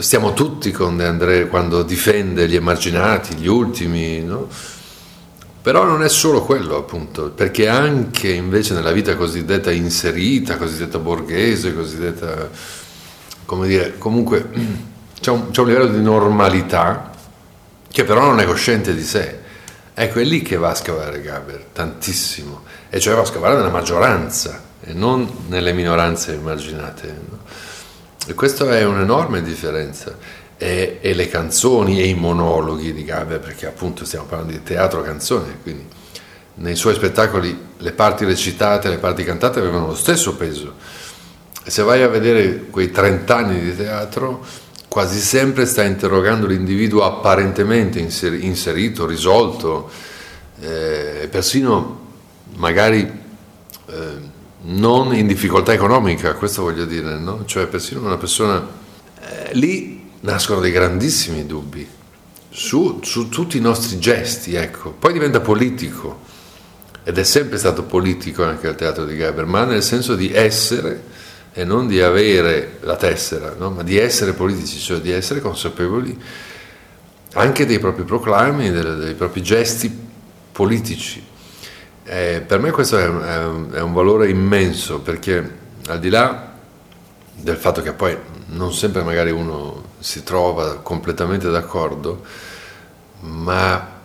[0.00, 4.48] stiamo tutti con De André quando difende gli emarginati, gli ultimi, no?
[5.62, 11.72] Però non è solo quello, appunto, perché anche invece nella vita cosiddetta inserita, cosiddetta borghese,
[11.72, 12.50] cosiddetta,
[13.48, 14.46] come dire, comunque
[15.18, 17.10] c'è un, c'è un livello di normalità
[17.90, 19.46] che però non è cosciente di sé
[20.00, 23.68] Ecco, è lì che va a scavare Gaber, tantissimo, e cioè va a scavare nella
[23.68, 27.20] maggioranza e non nelle minoranze immaginate.
[27.28, 27.38] No?
[28.24, 30.16] E questa è un'enorme differenza.
[30.56, 35.02] E, e, le canzoni e i monologhi di Gaber, perché appunto stiamo parlando di teatro
[35.02, 35.84] canzone, quindi
[36.54, 40.74] nei suoi spettacoli le parti recitate, le parti cantate avevano lo stesso peso.
[41.68, 44.42] E se vai a vedere quei 30 anni di teatro,
[44.88, 49.90] quasi sempre sta interrogando l'individuo apparentemente inserito, risolto,
[50.60, 52.06] eh, persino
[52.54, 53.00] magari
[53.86, 54.16] eh,
[54.62, 57.44] non in difficoltà economica, questo voglio dire, no?
[57.44, 58.66] cioè persino una persona...
[59.20, 61.86] Eh, lì nascono dei grandissimi dubbi
[62.48, 64.92] su, su tutti i nostri gesti, ecco.
[64.98, 66.20] poi diventa politico
[67.04, 71.16] ed è sempre stato politico anche al teatro di Gaber, ma nel senso di essere
[71.58, 73.70] e non di avere la tessera, no?
[73.70, 76.16] ma di essere politici, cioè di essere consapevoli
[77.32, 79.92] anche dei propri proclami, dei, dei propri gesti
[80.52, 81.20] politici.
[82.04, 85.56] Eh, per me questo è un, è, un, valore immenso perché
[85.88, 86.52] al di là
[87.34, 88.16] del fatto che poi
[88.50, 92.22] non sempre magari uno si trova completamente d'accordo,
[93.22, 93.96] ma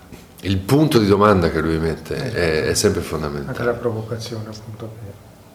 [0.41, 3.49] il punto di domanda che lui mette è, è sempre fondamentale.
[3.49, 4.95] Anche la provocazione appunto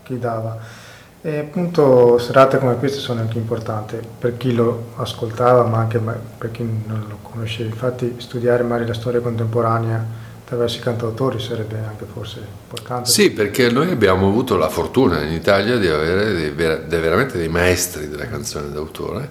[0.04, 0.86] che dava.
[1.20, 6.50] E appunto serate come queste sono anche importanti per chi lo ascoltava, ma anche per
[6.52, 7.68] chi non lo conosceva.
[7.68, 13.10] Infatti studiare magari la storia contemporanea attraverso i cantautori sarebbe anche forse importante.
[13.10, 17.48] Sì, perché noi abbiamo avuto la fortuna in Italia di avere dei, dei, veramente dei
[17.48, 19.28] maestri della canzone d'autore,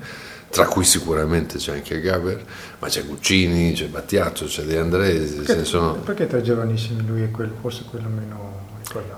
[0.50, 2.44] tra cui sicuramente c'è anche Gaber,
[2.80, 5.38] ma c'è Guccini, c'è Battiato, c'è De Andresi.
[5.38, 5.94] Perché, sono...
[5.96, 8.57] perché tra giovanissimi lui è quel, forse quello meno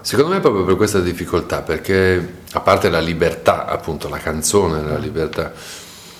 [0.01, 4.97] Secondo me proprio per questa difficoltà, perché a parte la libertà, appunto la canzone, la
[4.97, 5.51] libertà.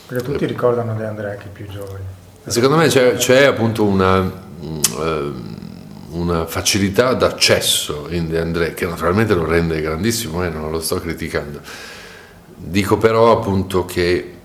[0.06, 2.04] Perché tutti ricordano De Andrea che più giovani.
[2.46, 5.34] Secondo me c'è, c'è appunto una, uh,
[6.12, 10.80] una, facilità d'accesso in De André che naturalmente lo rende grandissimo e eh, non lo
[10.80, 11.60] sto criticando.
[12.56, 14.36] Dico però appunto che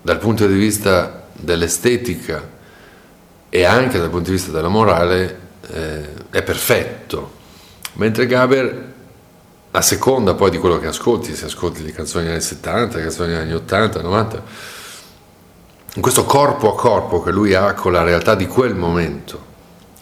[0.00, 2.50] dal punto di vista dell'estetica
[3.48, 5.38] e anche dal punto di vista della morale
[5.70, 7.42] eh, è perfetto
[7.94, 8.92] Mentre Gaber,
[9.70, 13.02] a seconda poi di quello che ascolti, se ascolti le canzoni degli anni 70, le
[13.02, 14.42] canzoni degli anni 80, 90,
[15.94, 19.52] in questo corpo a corpo che lui ha con la realtà di quel momento,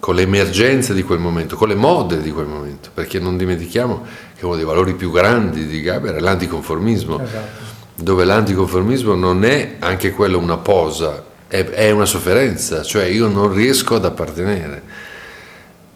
[0.01, 4.05] con le emergenze di quel momento, con le mode di quel momento, perché non dimentichiamo
[4.37, 7.23] che uno dei valori più grandi di Gaber è l'anticonformismo.
[7.23, 7.71] Esatto.
[7.95, 13.53] dove l'anticonformismo non è anche quello una posa, è, è una sofferenza, cioè io non
[13.53, 14.83] riesco ad appartenere.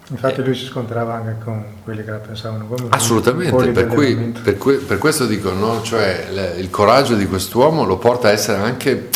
[0.09, 4.57] Infatti lui si scontrava anche con quelli che la pensavano come Assolutamente, per, cui, per,
[4.57, 5.81] cui, per, questo dico, no?
[5.81, 9.09] cioè, il coraggio di quest'uomo lo porta a essere anche,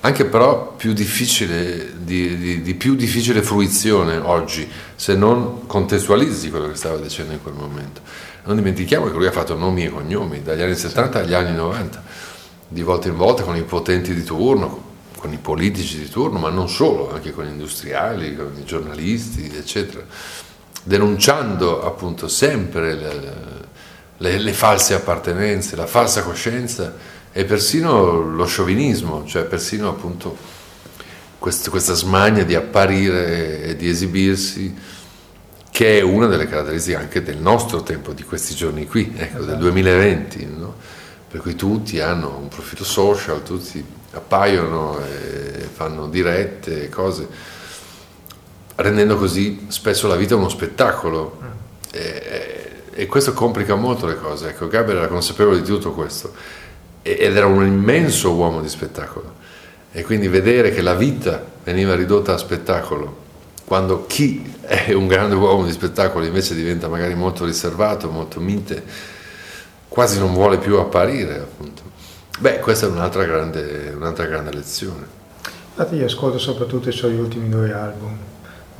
[0.00, 6.68] anche però più difficile, di, di, di, più difficile fruizione oggi, se non contestualizzi quello
[6.68, 8.00] che stava dicendo in quel momento.
[8.44, 12.02] Non dimentichiamo che lui ha fatto nomi e cognomi dagli anni 70 agli anni 90,
[12.68, 14.92] di volta in volta con i potenti di turno,
[15.24, 19.50] con i politici di turno, ma non solo, anche con gli industriali, con i giornalisti,
[19.56, 20.04] eccetera,
[20.82, 23.34] denunciando appunto sempre le,
[24.18, 26.94] le, le false appartenenze, la falsa coscienza
[27.32, 30.36] e persino lo sciovinismo, cioè persino appunto
[31.38, 34.76] quest, questa smania di apparire e di esibirsi
[35.70, 39.56] che è una delle caratteristiche anche del nostro tempo, di questi giorni qui, ecco, del
[39.56, 40.58] 2020, esatto.
[40.58, 40.74] no?
[41.34, 47.26] Per cui tutti hanno un profilo social, tutti appaiono e fanno dirette, cose,
[48.76, 51.40] rendendo così spesso la vita uno spettacolo.
[51.42, 51.48] Mm.
[51.90, 54.50] E, e questo complica molto le cose.
[54.50, 56.32] Ecco, Gaber era consapevole di tutto questo
[57.02, 59.34] ed era un immenso uomo di spettacolo.
[59.90, 63.22] E quindi vedere che la vita veniva ridotta a spettacolo,
[63.64, 68.84] quando chi è un grande uomo di spettacolo invece diventa magari molto riservato, molto mite,
[69.94, 71.82] quasi non vuole più apparire, appunto.
[72.40, 75.06] Beh, questa è un'altra grande, un'altra grande lezione.
[75.68, 78.16] Infatti io ascolto soprattutto i suoi ultimi due album.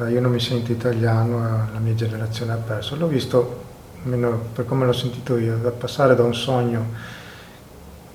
[0.09, 2.97] Io non mi sento italiano, la mia generazione ha perso.
[2.97, 3.63] L'ho visto,
[4.03, 6.85] almeno per come l'ho sentito io, da passare da un sogno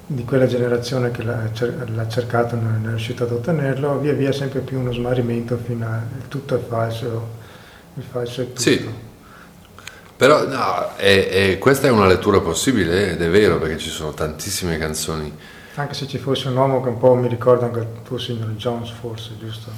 [0.06, 4.60] di quella generazione che l'ha, cercato e non è riuscito ad ottenerlo, via via sempre
[4.60, 7.30] più uno smarrimento fino a il tutto è falso,
[7.94, 8.60] il falso è tutto.
[8.60, 9.08] Sì.
[10.20, 14.12] Però no, è, è, questa è una lettura possibile ed è vero perché ci sono
[14.12, 15.34] tantissime canzoni.
[15.76, 18.50] Anche se ci fosse un uomo che un po' mi ricorda anche il tuo signor
[18.50, 19.72] Jones forse, giusto?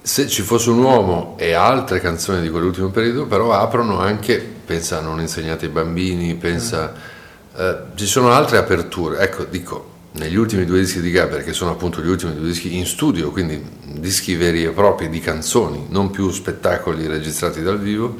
[0.00, 4.98] Se ci fosse un uomo e altre canzoni di quell'ultimo periodo, però aprono anche, pensa
[4.98, 6.92] a Non insegnate ai bambini, pensa...
[6.94, 7.60] Mm.
[7.60, 9.18] Eh, ci sono altre aperture.
[9.18, 12.76] Ecco, dico, negli ultimi due dischi di Gaber, che sono appunto gli ultimi due dischi
[12.76, 18.14] in studio, quindi dischi veri e propri di canzoni, non più spettacoli registrati dal vivo,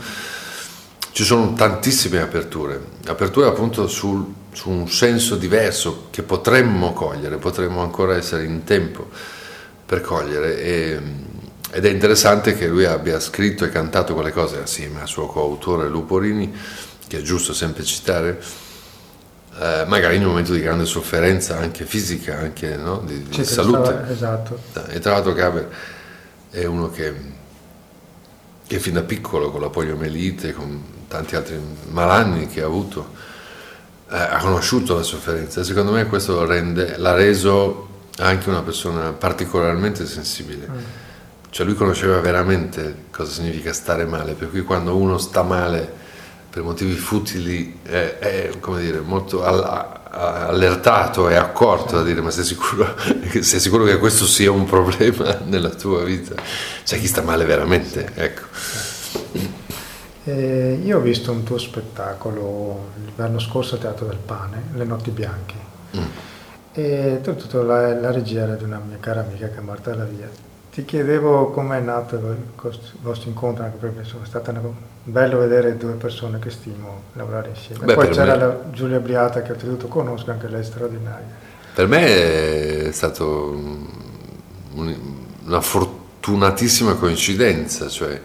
[1.13, 7.83] ci sono tantissime aperture, aperture appunto sul, su un senso diverso che potremmo cogliere, potremmo
[7.83, 9.09] ancora essere in tempo
[9.85, 11.01] per cogliere e,
[11.73, 15.89] ed è interessante che lui abbia scritto e cantato quelle cose assieme al suo coautore
[15.89, 16.53] Luporini,
[17.07, 18.41] che è giusto sempre citare,
[19.59, 23.03] eh, magari in un momento di grande sofferenza anche fisica, anche no?
[23.05, 23.83] di, di salute.
[23.83, 24.59] Stava, esatto.
[24.89, 25.69] E tra l'altro Gaber
[26.51, 27.39] è uno che
[28.71, 33.15] che fin da piccolo con la poliomelite, con tanti altri malanni che ha avuto,
[34.09, 39.11] eh, ha conosciuto la sofferenza e secondo me questo rende, l'ha reso anche una persona
[39.11, 40.69] particolarmente sensibile.
[40.71, 40.79] Mm.
[41.51, 45.99] Cioè lui conosceva veramente cosa significa stare male, per cui quando uno sta male
[46.49, 52.45] per motivi futili è, è come dire, molto allertato e accorto a dire ma sei
[52.45, 52.95] sicuro,
[53.41, 56.37] sei sicuro, che questo sia un problema nella tua vita?
[56.85, 59.59] C'è chi sta male veramente, ecco.
[60.25, 65.11] Eh, io ho visto un tuo spettacolo l'anno scorso a Teatro del Pane, Le Notti
[65.11, 65.55] Bianche,
[65.97, 66.05] mm.
[66.73, 70.49] e tutto la, la regia era di una mia cara amica che è Marta Lavia
[70.73, 72.37] ti chiedevo come è nato il
[73.03, 77.87] vostro incontro, anche perché è stato bello vedere due persone che stimo lavorare insieme.
[77.87, 78.39] Beh, Poi c'era me...
[78.39, 81.27] la Giulia Briata che oltretutto conosco, anche lei è straordinaria.
[81.75, 83.81] Per me è stata una
[85.61, 88.21] fortunatissima coincidenza, cioè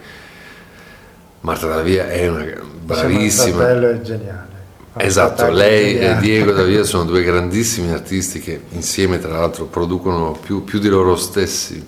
[1.46, 2.44] Marta Davia è una
[2.84, 3.64] bravissima.
[3.64, 4.54] Bello e geniale.
[4.98, 10.64] Esatto, lei e Diego Davia sono due grandissimi artisti che insieme tra l'altro producono più,
[10.64, 11.86] più di loro stessi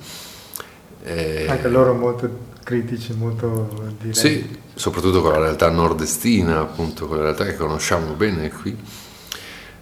[1.03, 2.29] eh, Anche loro molto
[2.63, 4.19] critici, molto diretti.
[4.19, 8.77] Sì, soprattutto con la realtà nordestina, appunto, con la realtà che conosciamo bene qui.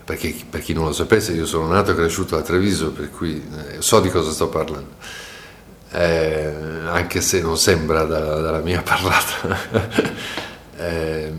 [0.06, 3.44] Perché per chi non lo sapesse, io sono nato e cresciuto a Treviso, per cui
[3.72, 4.92] eh, so di cosa sto parlando.
[5.96, 6.54] Eh,
[6.88, 9.58] anche se non sembra da, dalla mia parlata.
[10.78, 11.32] eh,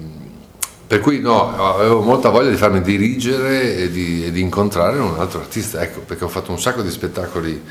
[0.86, 5.18] per cui no, avevo molta voglia di farmi dirigere e di, e di incontrare un
[5.18, 7.62] altro artista, ecco, perché ho fatto un sacco di spettacoli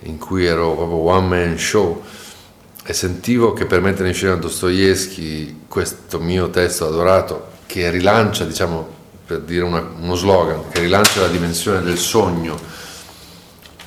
[0.00, 2.02] in cui ero proprio one man show
[2.84, 8.88] e sentivo che per mettere in scena Dostoevsky questo mio testo adorato che rilancia, diciamo,
[9.26, 12.58] per dire una, uno slogan, che rilancia la dimensione del sogno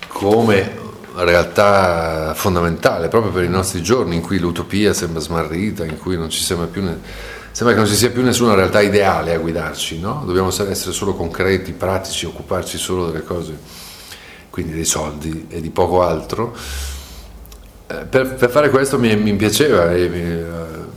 [0.08, 0.82] come
[1.16, 6.30] realtà fondamentale proprio per i nostri giorni in cui l'utopia sembra smarrita, in cui non
[6.30, 6.82] ci sembra più
[7.52, 10.24] sembra che non ci sia più nessuna realtà ideale a guidarci, no?
[10.26, 13.58] Dobbiamo essere solo concreti, pratici, occuparci solo delle cose,
[14.50, 16.56] quindi dei soldi e di poco altro.
[17.86, 20.46] Eh, per, per, fare questo mi, mi piaceva e mi, eh,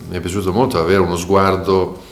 [0.08, 2.05] mi è piaciuto molto avere uno sguardo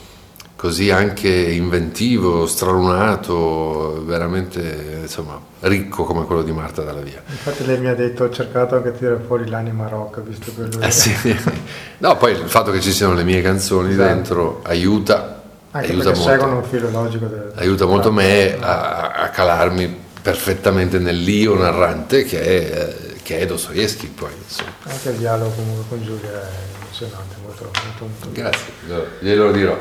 [0.64, 7.22] così anche inventivo, stralunato, veramente insomma, ricco come quello di Marta Dalla Via.
[7.28, 10.80] Infatti lei mi ha detto ho cercato anche di tirare fuori l'anima rock, visto quello
[10.80, 11.12] eh sì.
[11.98, 14.08] No, poi il fatto che ci siano le mie canzoni esatto.
[14.08, 15.42] dentro aiuta,
[15.72, 20.98] anche aiuta molto, seguono un filo logico del, aiuta molto me a, a, calarmi perfettamente
[20.98, 24.30] nell'io narrante che è, che è Dostoevsky poi.
[24.46, 24.70] Insomma.
[24.84, 28.72] Anche il dialogo comunque con Giulia è emozionante, molto, molto, molto Grazie,
[29.20, 29.76] glielo dirò.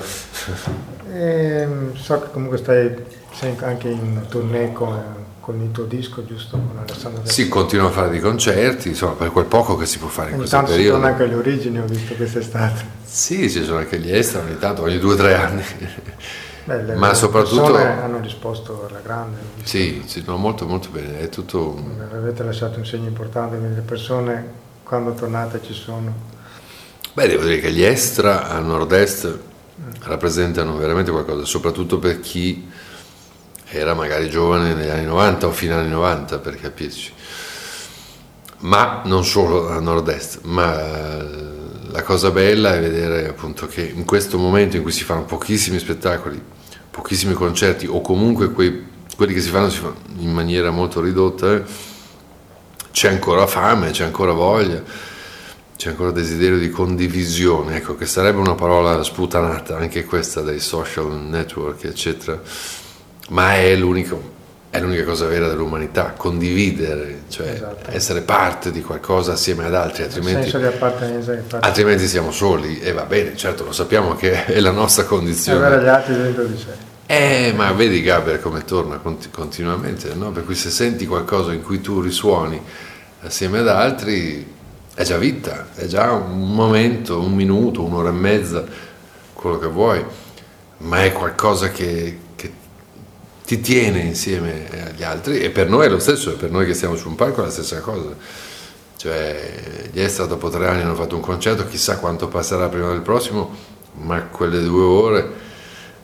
[1.11, 2.95] E, ehm, so che comunque stai
[3.59, 4.99] anche in tournée con,
[5.41, 6.57] con, il tuo disco, giusto?
[6.57, 10.07] Con Alessandro Sì, continuo a fare dei concerti, insomma, per quel poco che si può
[10.07, 10.95] fare in questo periodo.
[10.95, 13.01] Ogni tanto anche alle origini, ho visto quest'estate.
[13.05, 15.63] Sì, ci sono anche gli esteri ogni tanto, ogni due o tre anni.
[16.65, 19.39] Beh, le, Ma le soprattutto hanno risposto alla grande.
[19.63, 21.77] Sì, sì no, molto molto bene, è tutto...
[22.13, 24.51] Avete lasciato un segno importante, quindi le persone
[24.83, 26.31] quando tornate ci sono.
[27.13, 29.39] Beh, devo dire che gli extra a nord-est
[30.01, 32.69] rappresentano veramente qualcosa, soprattutto per chi
[33.65, 37.13] era magari giovane negli anni 90 o fino agli anni 90, per capirci.
[38.59, 41.61] Ma non solo a nord-est, ma
[41.93, 45.77] la cosa bella è vedere appunto che in questo momento in cui si fanno pochissimi
[45.77, 46.41] spettacoli,
[46.89, 48.83] pochissimi concerti o comunque quei,
[49.15, 51.63] quelli che si fanno si fanno in maniera molto ridotta, eh,
[52.91, 55.11] c'è ancora fame, c'è ancora voglia
[55.75, 61.11] c'è ancora desiderio di condivisione, ecco che sarebbe una parola sputanata anche questa dai social
[61.11, 62.41] network, eccetera,
[63.29, 63.75] ma è,
[64.73, 67.91] è l'unica cosa vera dell'umanità, condividere, cioè esatto.
[67.91, 70.51] essere parte di qualcosa assieme ad altri, altrimenti,
[71.59, 75.63] altrimenti siamo soli e va bene, certo lo sappiamo che è la nostra condizione.
[75.63, 76.71] Avere gli altri dentro di sé.
[77.05, 78.99] Eh, ma vedi Gaber come torna
[79.29, 80.31] continuamente, no?
[80.31, 82.59] Per cui se senti qualcosa in cui tu risuoni
[83.21, 84.43] assieme ad altri,
[84.95, 88.65] è già vita, è già un momento, un minuto, un'ora e mezza,
[89.33, 90.03] quello che vuoi,
[90.77, 92.17] ma è qualcosa che
[93.45, 96.95] ti tiene insieme agli altri e per noi è lo stesso, per noi che stiamo
[96.95, 98.15] su un palco è la stessa cosa.
[98.95, 103.01] Cioè, gli Estra dopo tre anni hanno fatto un concerto, chissà quanto passerà prima del
[103.01, 103.53] prossimo,
[103.95, 105.31] ma quelle due ore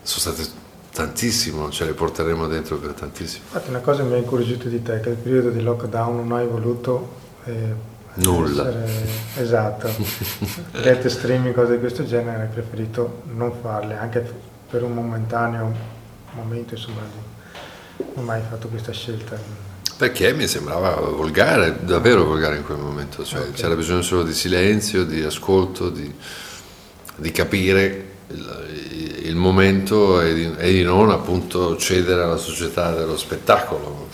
[0.01, 0.49] sono state
[0.91, 3.43] tantissimo, ce le porteremo dentro per tantissimo.
[3.45, 6.45] Infatti una cosa mi ha incuriosito di te, che nel periodo di lockdown non hai
[6.45, 7.15] voluto
[7.45, 8.67] eh, Nulla.
[8.67, 9.89] Essere, esatto.
[10.73, 14.29] Dirette streaming, cose di questo genere, hai preferito non farle, anche
[14.69, 15.73] per un momentaneo
[16.33, 17.01] momento, insomma,
[18.15, 19.37] non hai mai fatto questa scelta.
[19.97, 23.51] Perché mi sembrava volgare, davvero volgare in quel momento, cioè okay.
[23.51, 26.13] c'era bisogno solo di silenzio, di ascolto, di,
[27.17, 33.17] di capire il, il momento e di, e di, non appunto cedere alla società dello
[33.17, 34.07] spettacolo.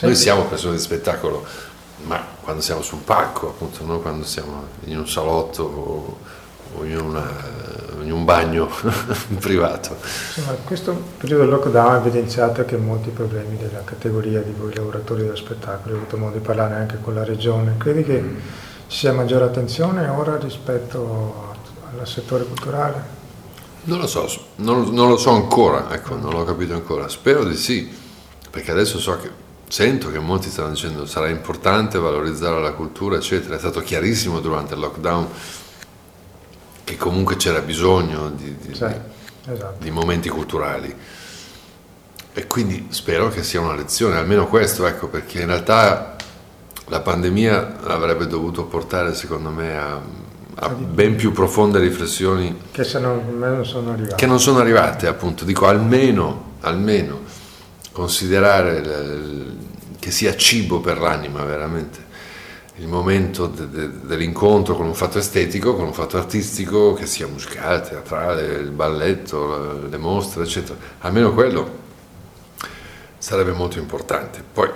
[0.00, 1.46] Noi siamo persone di spettacolo
[2.04, 4.00] ma quando siamo su un palco, appunto, no?
[4.00, 6.18] quando siamo in un salotto
[6.74, 7.30] o, o in, una,
[8.02, 8.68] in, un bagno
[9.40, 9.96] privato.
[10.36, 15.22] Insomma, questo periodo del lockdown ha evidenziato che molti problemi della categoria di voi lavoratori
[15.22, 18.36] dello spettacolo, ho avuto modo di parlare anche con la regione, credi che mm.
[18.88, 21.52] ci sia maggiore attenzione ora rispetto
[21.98, 23.22] al settore culturale?
[23.84, 27.56] Non lo so, non, non lo so ancora, ecco, non l'ho capito ancora, spero di
[27.56, 27.92] sì,
[28.50, 33.56] perché adesso so che sento che molti stanno dicendo sarà importante valorizzare la cultura, eccetera.
[33.56, 35.26] È stato chiarissimo durante il lockdown
[36.84, 38.84] che comunque c'era bisogno di, di, sì,
[39.46, 39.76] esatto.
[39.78, 40.94] di momenti culturali.
[42.36, 46.16] E quindi spero che sia una lezione, almeno questo, ecco, perché in realtà
[46.86, 50.00] la pandemia avrebbe dovuto portare, secondo me, a,
[50.56, 54.14] a ben più profonde riflessioni che, non sono arrivate.
[54.16, 55.44] che non sono arrivate, appunto.
[55.44, 57.20] Dico almeno, almeno
[57.92, 58.82] considerare
[60.00, 62.03] che sia cibo per l'anima veramente
[62.76, 67.26] il momento de, de, dell'incontro con un fatto estetico, con un fatto artistico, che sia
[67.26, 70.76] musicale, teatrale, il balletto, le mostre, eccetera.
[71.00, 71.82] Almeno quello
[73.18, 74.42] sarebbe molto importante.
[74.52, 74.68] Poi,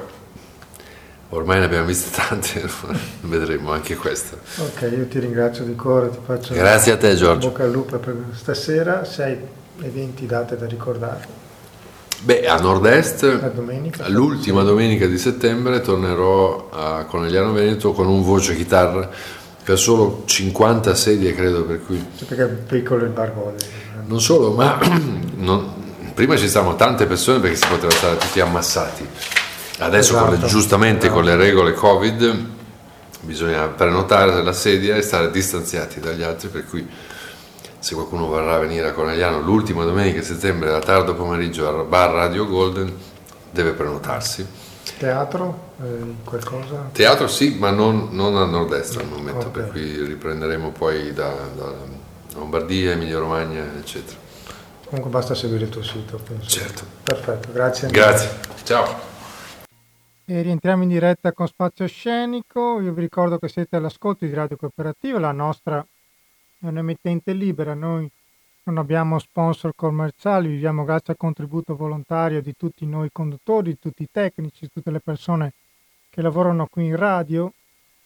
[1.31, 2.63] ormai ne abbiamo viste tante,
[3.23, 4.39] vedremo anche questo.
[4.59, 7.49] Ok, io ti ringrazio di cuore, ti faccio Grazie a te Giorgio.
[7.49, 9.37] bocca al lupo per stasera, sei
[9.83, 11.47] eventi date da ricordare.
[12.21, 18.57] Beh, a nord-est, domenica, l'ultima domenica di settembre, tornerò a Conegliano Veneto con un voce
[18.57, 19.09] chitarra
[19.63, 22.05] per solo 50 sedie, credo, per cui...
[22.27, 23.33] Perché è piccolo il bar
[24.07, 24.79] Non solo, ma
[25.37, 25.73] non,
[26.15, 29.07] prima ci stavano tante persone perché si poteva stare tutti ammassati.
[29.79, 31.15] Adesso, esatto, con le, giustamente esatto.
[31.15, 32.47] con le regole Covid,
[33.21, 36.85] bisogna prenotare la sedia e stare distanziati dagli altri, per cui
[37.79, 42.11] se qualcuno vorrà venire a Conegliano l'ultima domenica di settembre a tardo pomeriggio al bar
[42.11, 42.93] Radio Golden
[43.51, 44.47] deve prenotarsi.
[44.99, 45.73] Teatro?
[45.81, 46.89] Eh, qualcosa?
[46.93, 49.53] Teatro sì, ma non, non a nord-est al momento, okay.
[49.53, 51.73] per cui riprenderemo poi da, da
[52.35, 54.19] Lombardia, Emilia Romagna, eccetera.
[54.87, 56.17] Comunque basta seguire il tuo sito.
[56.17, 56.49] Penso.
[56.49, 56.83] Certo.
[57.03, 57.89] Perfetto, grazie.
[57.89, 58.31] Grazie,
[58.65, 59.07] ciao.
[60.25, 62.81] E rientriamo in diretta con Spazio Scenico.
[62.81, 65.87] Io vi ricordo che siete all'ascolto di Radio Cooperativa, la nostra
[66.61, 67.75] è un'emittente libera.
[67.75, 68.11] Noi
[68.65, 74.03] non abbiamo sponsor commerciali, viviamo grazie al contributo volontario di tutti noi conduttori, di tutti
[74.03, 75.53] i tecnici, di tutte le persone
[76.11, 77.53] che lavorano qui in radio.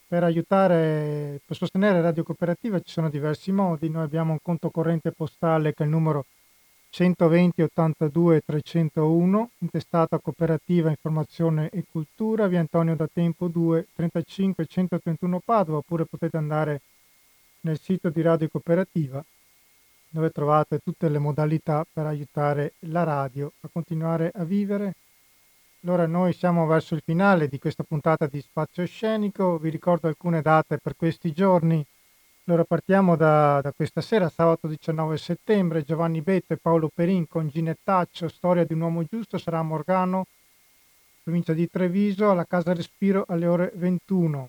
[0.06, 3.88] Per aiutare, per sostenere Radio Cooperativa ci sono diversi modi.
[3.88, 6.26] Noi abbiamo un conto corrente postale che è il numero
[6.90, 14.66] 120 82 301, intestato a Cooperativa Informazione e Cultura, via Antonio da Tempo 2 35
[14.66, 16.82] 131 Padova, oppure potete andare
[17.62, 19.24] nel sito di Radio Cooperativa
[20.12, 24.94] dove trovate tutte le modalità per aiutare la radio a continuare a vivere.
[25.84, 30.42] Allora noi siamo verso il finale di questa puntata di Spazio Scenico, vi ricordo alcune
[30.42, 31.84] date per questi giorni.
[32.44, 37.48] Allora partiamo da, da questa sera, sabato 19 settembre, Giovanni Betto e Paolo Perin con
[37.48, 40.26] Ginettaccio, Storia di un uomo giusto, sarà a Morgano,
[41.22, 44.48] provincia di Treviso, alla Casa Respiro alle ore 21.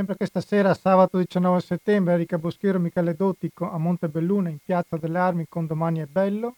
[0.00, 4.96] Sempre questa sera, sabato 19 settembre, Erika Boschiero e Michele Dottico a Montebelluna in Piazza
[4.96, 6.56] delle Armi con Domani è Bello.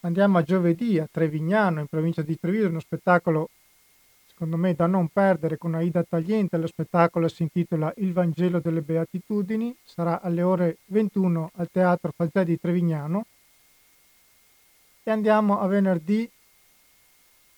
[0.00, 3.48] Andiamo a giovedì a Trevignano, in provincia di Treviso, uno spettacolo
[4.26, 6.58] secondo me da non perdere con Aida Tagliente.
[6.58, 12.44] Lo spettacolo si intitola Il Vangelo delle Beatitudini, sarà alle ore 21 al Teatro Falzè
[12.44, 13.24] di Trevignano.
[15.02, 16.30] E andiamo a venerdì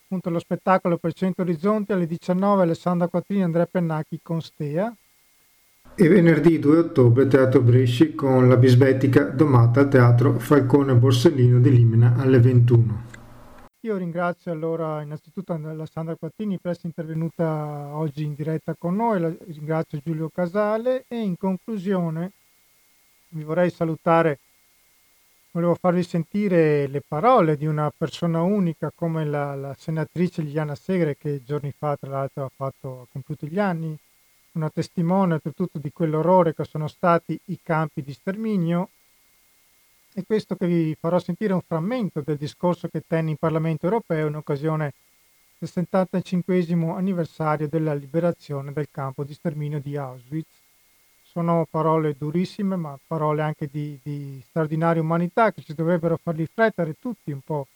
[0.09, 4.91] appunto lo spettacolo per 100 Orizzonti alle 19 Alessandra Quattrini e Andrea Pennacchi con Stea.
[5.93, 11.69] E venerdì 2 ottobre Teatro Bresci con la bisbetica domata al Teatro Falcone Borsellino di
[11.69, 13.03] Limina alle 21.
[13.81, 19.99] Io ringrazio allora innanzitutto Alessandra Quattini per essere intervenuta oggi in diretta con noi, ringrazio
[20.03, 22.31] Giulio Casale e in conclusione
[23.29, 24.39] vi vorrei salutare
[25.51, 31.17] Volevo farvi sentire le parole di una persona unica come la, la senatrice Liliana Segre
[31.17, 33.97] che giorni fa tra l'altro ha, fatto, ha compiuto gli anni,
[34.51, 38.89] una testimone oltretutto di quell'orrore che sono stati i campi di sterminio.
[40.13, 43.85] E questo che vi farò sentire è un frammento del discorso che tenne in Parlamento
[43.85, 44.93] europeo in occasione
[45.57, 46.63] del 75
[46.95, 50.58] anniversario della liberazione del campo di sterminio di Auschwitz
[51.31, 56.95] sono parole durissime, ma parole anche di, di straordinaria umanità che ci dovrebbero far riflettere
[56.99, 57.67] tutti un po'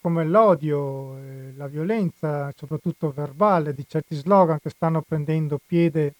[0.00, 6.14] come l'odio, eh, la violenza, soprattutto verbale, di certi slogan che stanno prendendo piede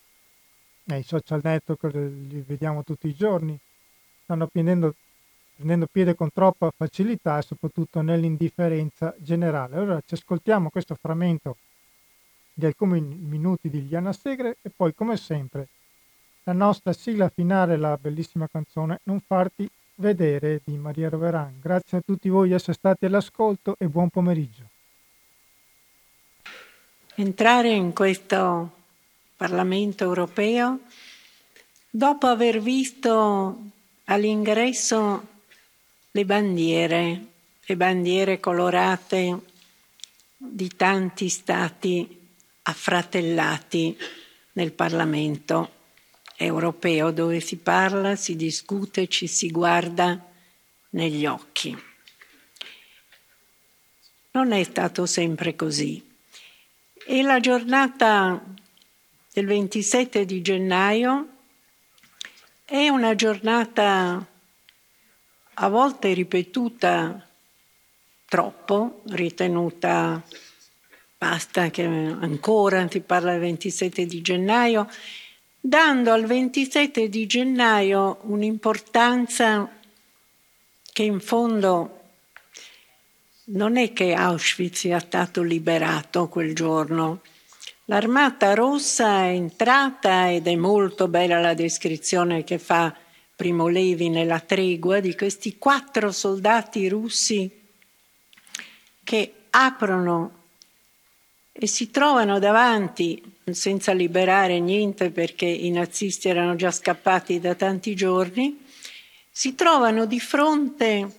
[0.84, 3.58] nei social network, li vediamo tutti i giorni,
[4.22, 4.94] stanno prendendo,
[5.56, 9.76] prendendo piede con troppa facilità e soprattutto nell'indifferenza generale.
[9.76, 11.56] Allora ci ascoltiamo questo frammento
[12.54, 15.68] di alcuni minuti di Liana Segre e poi come sempre
[16.44, 21.58] la nostra sigla finale, la bellissima canzone Non farti vedere di Maria Roveran.
[21.60, 24.68] Grazie a tutti voi di essere stati all'ascolto e buon pomeriggio.
[27.16, 28.78] Entrare in questo
[29.36, 30.80] Parlamento europeo
[31.90, 33.58] dopo aver visto
[34.04, 35.26] all'ingresso
[36.10, 37.26] le bandiere,
[37.64, 39.38] le bandiere colorate
[40.36, 42.18] di tanti stati
[42.62, 43.96] affratellati
[44.52, 45.78] nel Parlamento
[46.44, 50.26] europeo dove si parla, si discute, ci si guarda
[50.90, 51.76] negli occhi.
[54.32, 56.06] Non è stato sempre così.
[57.06, 58.42] E la giornata
[59.32, 61.28] del 27 di gennaio
[62.64, 64.26] è una giornata
[65.54, 67.26] a volte ripetuta
[68.26, 70.22] troppo, ritenuta
[71.18, 74.88] basta che ancora si parla del 27 di gennaio
[75.60, 79.70] dando al 27 di gennaio un'importanza
[80.92, 81.98] che in fondo
[83.52, 87.20] non è che Auschwitz sia stato liberato quel giorno.
[87.86, 92.94] L'Armata Rossa è entrata ed è molto bella la descrizione che fa
[93.34, 97.50] Primo Levi nella tregua di questi quattro soldati russi
[99.02, 100.38] che aprono
[101.52, 103.20] e si trovano davanti
[103.54, 108.64] senza liberare niente perché i nazisti erano già scappati da tanti giorni,
[109.30, 111.18] si trovano di fronte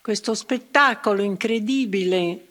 [0.00, 2.46] questo spettacolo incredibile.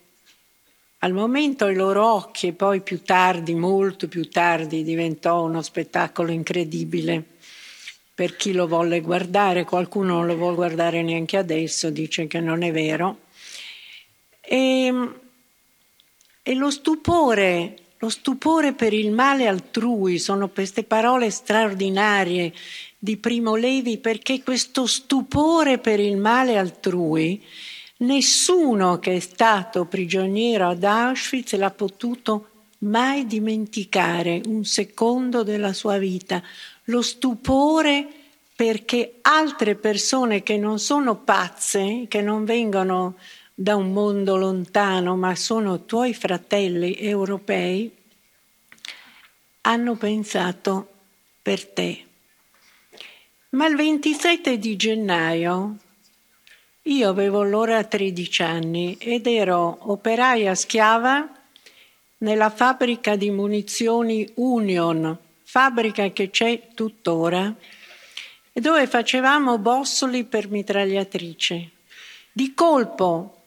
[0.99, 6.31] Al momento ai loro occhi e poi più tardi, molto più tardi, diventò uno spettacolo
[6.31, 7.23] incredibile.
[8.15, 12.61] per chi lo volle guardare, qualcuno non lo vuole guardare neanche adesso, dice che non
[12.61, 13.21] è vero.
[14.39, 15.19] E, ehm,
[16.43, 22.51] e lo stupore, lo stupore per il male altrui, sono queste parole straordinarie
[22.99, 27.41] di Primo Levi, perché questo stupore per il male altrui,
[27.99, 32.49] nessuno che è stato prigioniero ad Auschwitz l'ha potuto
[32.79, 36.43] mai dimenticare un secondo della sua vita,
[36.85, 38.05] lo stupore
[38.53, 43.15] perché altre persone che non sono pazze, che non vengono
[43.53, 47.91] da un mondo lontano, ma sono tuoi fratelli europei,
[49.61, 50.89] hanno pensato
[51.41, 52.05] per te.
[53.49, 55.77] Ma il 27 di gennaio
[56.83, 61.29] io avevo allora 13 anni ed ero operaia schiava
[62.17, 67.53] nella fabbrica di munizioni Union, fabbrica che c'è tuttora,
[68.51, 71.69] dove facevamo bossoli per mitragliatrice.
[72.31, 73.42] Di colpo,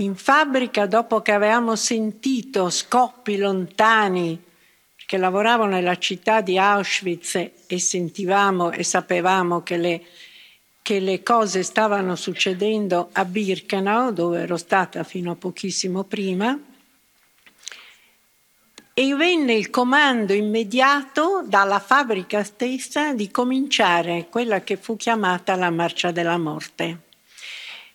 [0.00, 4.42] in fabbrica, dopo che avevamo sentito scoppi lontani,
[5.06, 7.34] che lavoravo nella città di Auschwitz
[7.66, 10.02] e sentivamo e sapevamo che le,
[10.82, 16.58] che le cose stavano succedendo a Birkenau, dove ero stata fino a pochissimo prima,
[18.94, 25.70] e venne il comando immediato dalla fabbrica stessa di cominciare quella che fu chiamata la
[25.70, 26.98] marcia della morte.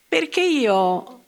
[0.08, 1.24] Perché io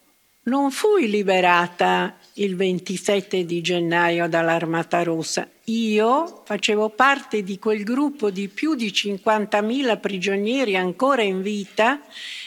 [0.49, 5.49] non fui liberata il 27 di gennaio dall'Armata Rossa.
[5.65, 12.01] Io facevo parte di quel gruppo di più di 50.000 prigionieri ancora in vita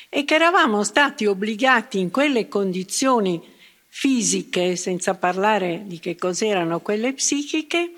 [0.10, 3.42] e che eravamo stati obbligati in quelle condizioni
[3.88, 7.92] fisiche, senza parlare di che cos'erano quelle psichiche,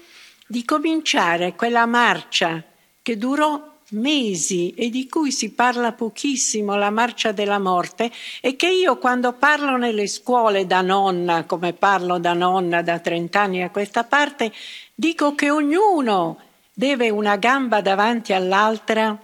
[0.46, 2.62] di cominciare quella marcia
[3.02, 8.70] che durò mesi e di cui si parla pochissimo, la marcia della morte, e che
[8.70, 13.70] io quando parlo nelle scuole da nonna, come parlo da nonna da 30 anni a
[13.70, 14.52] questa parte,
[14.94, 16.40] dico che ognuno
[16.74, 19.18] deve una gamba davanti all'altra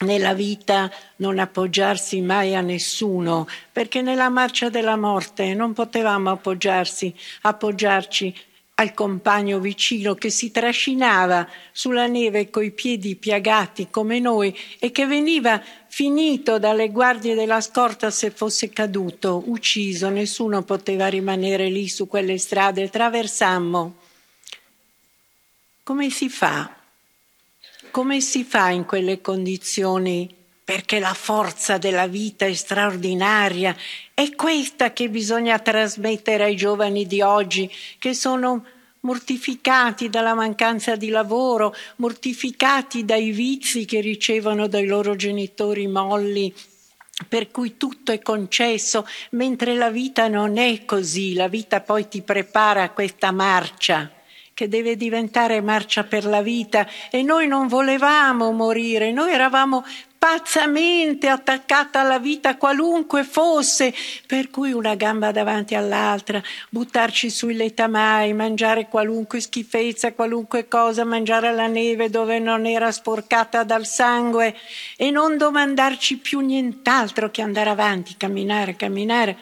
[0.00, 7.14] nella vita non appoggiarsi mai a nessuno, perché nella marcia della morte non potevamo appoggiarsi,
[7.42, 8.34] appoggiarci
[8.80, 15.06] al compagno vicino che si trascinava sulla neve coi piedi piagati come noi e che
[15.06, 22.08] veniva finito dalle guardie della scorta se fosse caduto, ucciso, nessuno poteva rimanere lì su
[22.08, 23.96] quelle strade, traversammo.
[25.82, 26.74] Come si fa
[27.90, 30.39] come si fa in quelle condizioni?
[30.70, 33.74] Perché la forza della vita è straordinaria.
[34.14, 37.68] È questa che bisogna trasmettere ai giovani di oggi,
[37.98, 38.64] che sono
[39.00, 46.54] mortificati dalla mancanza di lavoro, mortificati dai vizi che ricevono dai loro genitori molli,
[47.26, 52.22] per cui tutto è concesso, mentre la vita non è così, la vita poi ti
[52.22, 54.08] prepara a questa marcia
[54.60, 59.82] che deve diventare marcia per la vita e noi non volevamo morire, noi eravamo
[60.18, 63.94] pazzamente attaccata alla vita qualunque fosse,
[64.26, 71.54] per cui una gamba davanti all'altra, buttarci sui letamai, mangiare qualunque schifezza, qualunque cosa, mangiare
[71.54, 74.54] la neve dove non era sporcata dal sangue
[74.98, 79.36] e non domandarci più nient'altro che andare avanti, camminare, camminare.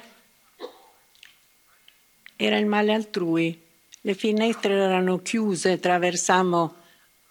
[2.36, 3.66] Era il male altrui
[4.08, 6.74] le finestre erano chiuse, traversammo,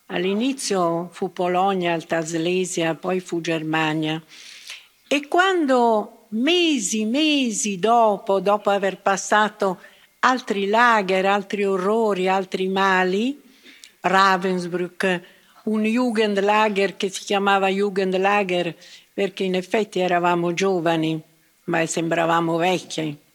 [0.08, 4.22] all'inizio fu Polonia, Alta Slesia, poi fu Germania.
[5.08, 9.80] E quando mesi, mesi dopo, dopo aver passato
[10.20, 13.42] altri lager, altri orrori, altri mali,
[14.02, 15.22] Ravensbrück,
[15.64, 18.76] un Jugendlager che si chiamava Jugendlager
[19.12, 21.20] perché in effetti eravamo giovani,
[21.64, 23.26] ma sembravamo vecchi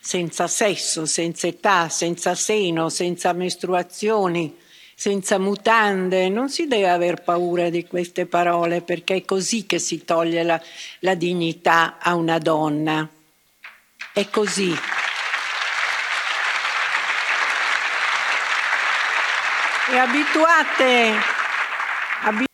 [0.00, 4.56] senza sesso, senza età, senza seno, senza mestruazioni,
[4.94, 6.28] senza mutande.
[6.28, 10.60] Non si deve aver paura di queste parole perché è così che si toglie la,
[11.00, 13.08] la dignità a una donna.
[14.12, 14.76] È così.
[19.92, 21.14] E abituate,
[22.22, 22.49] abituate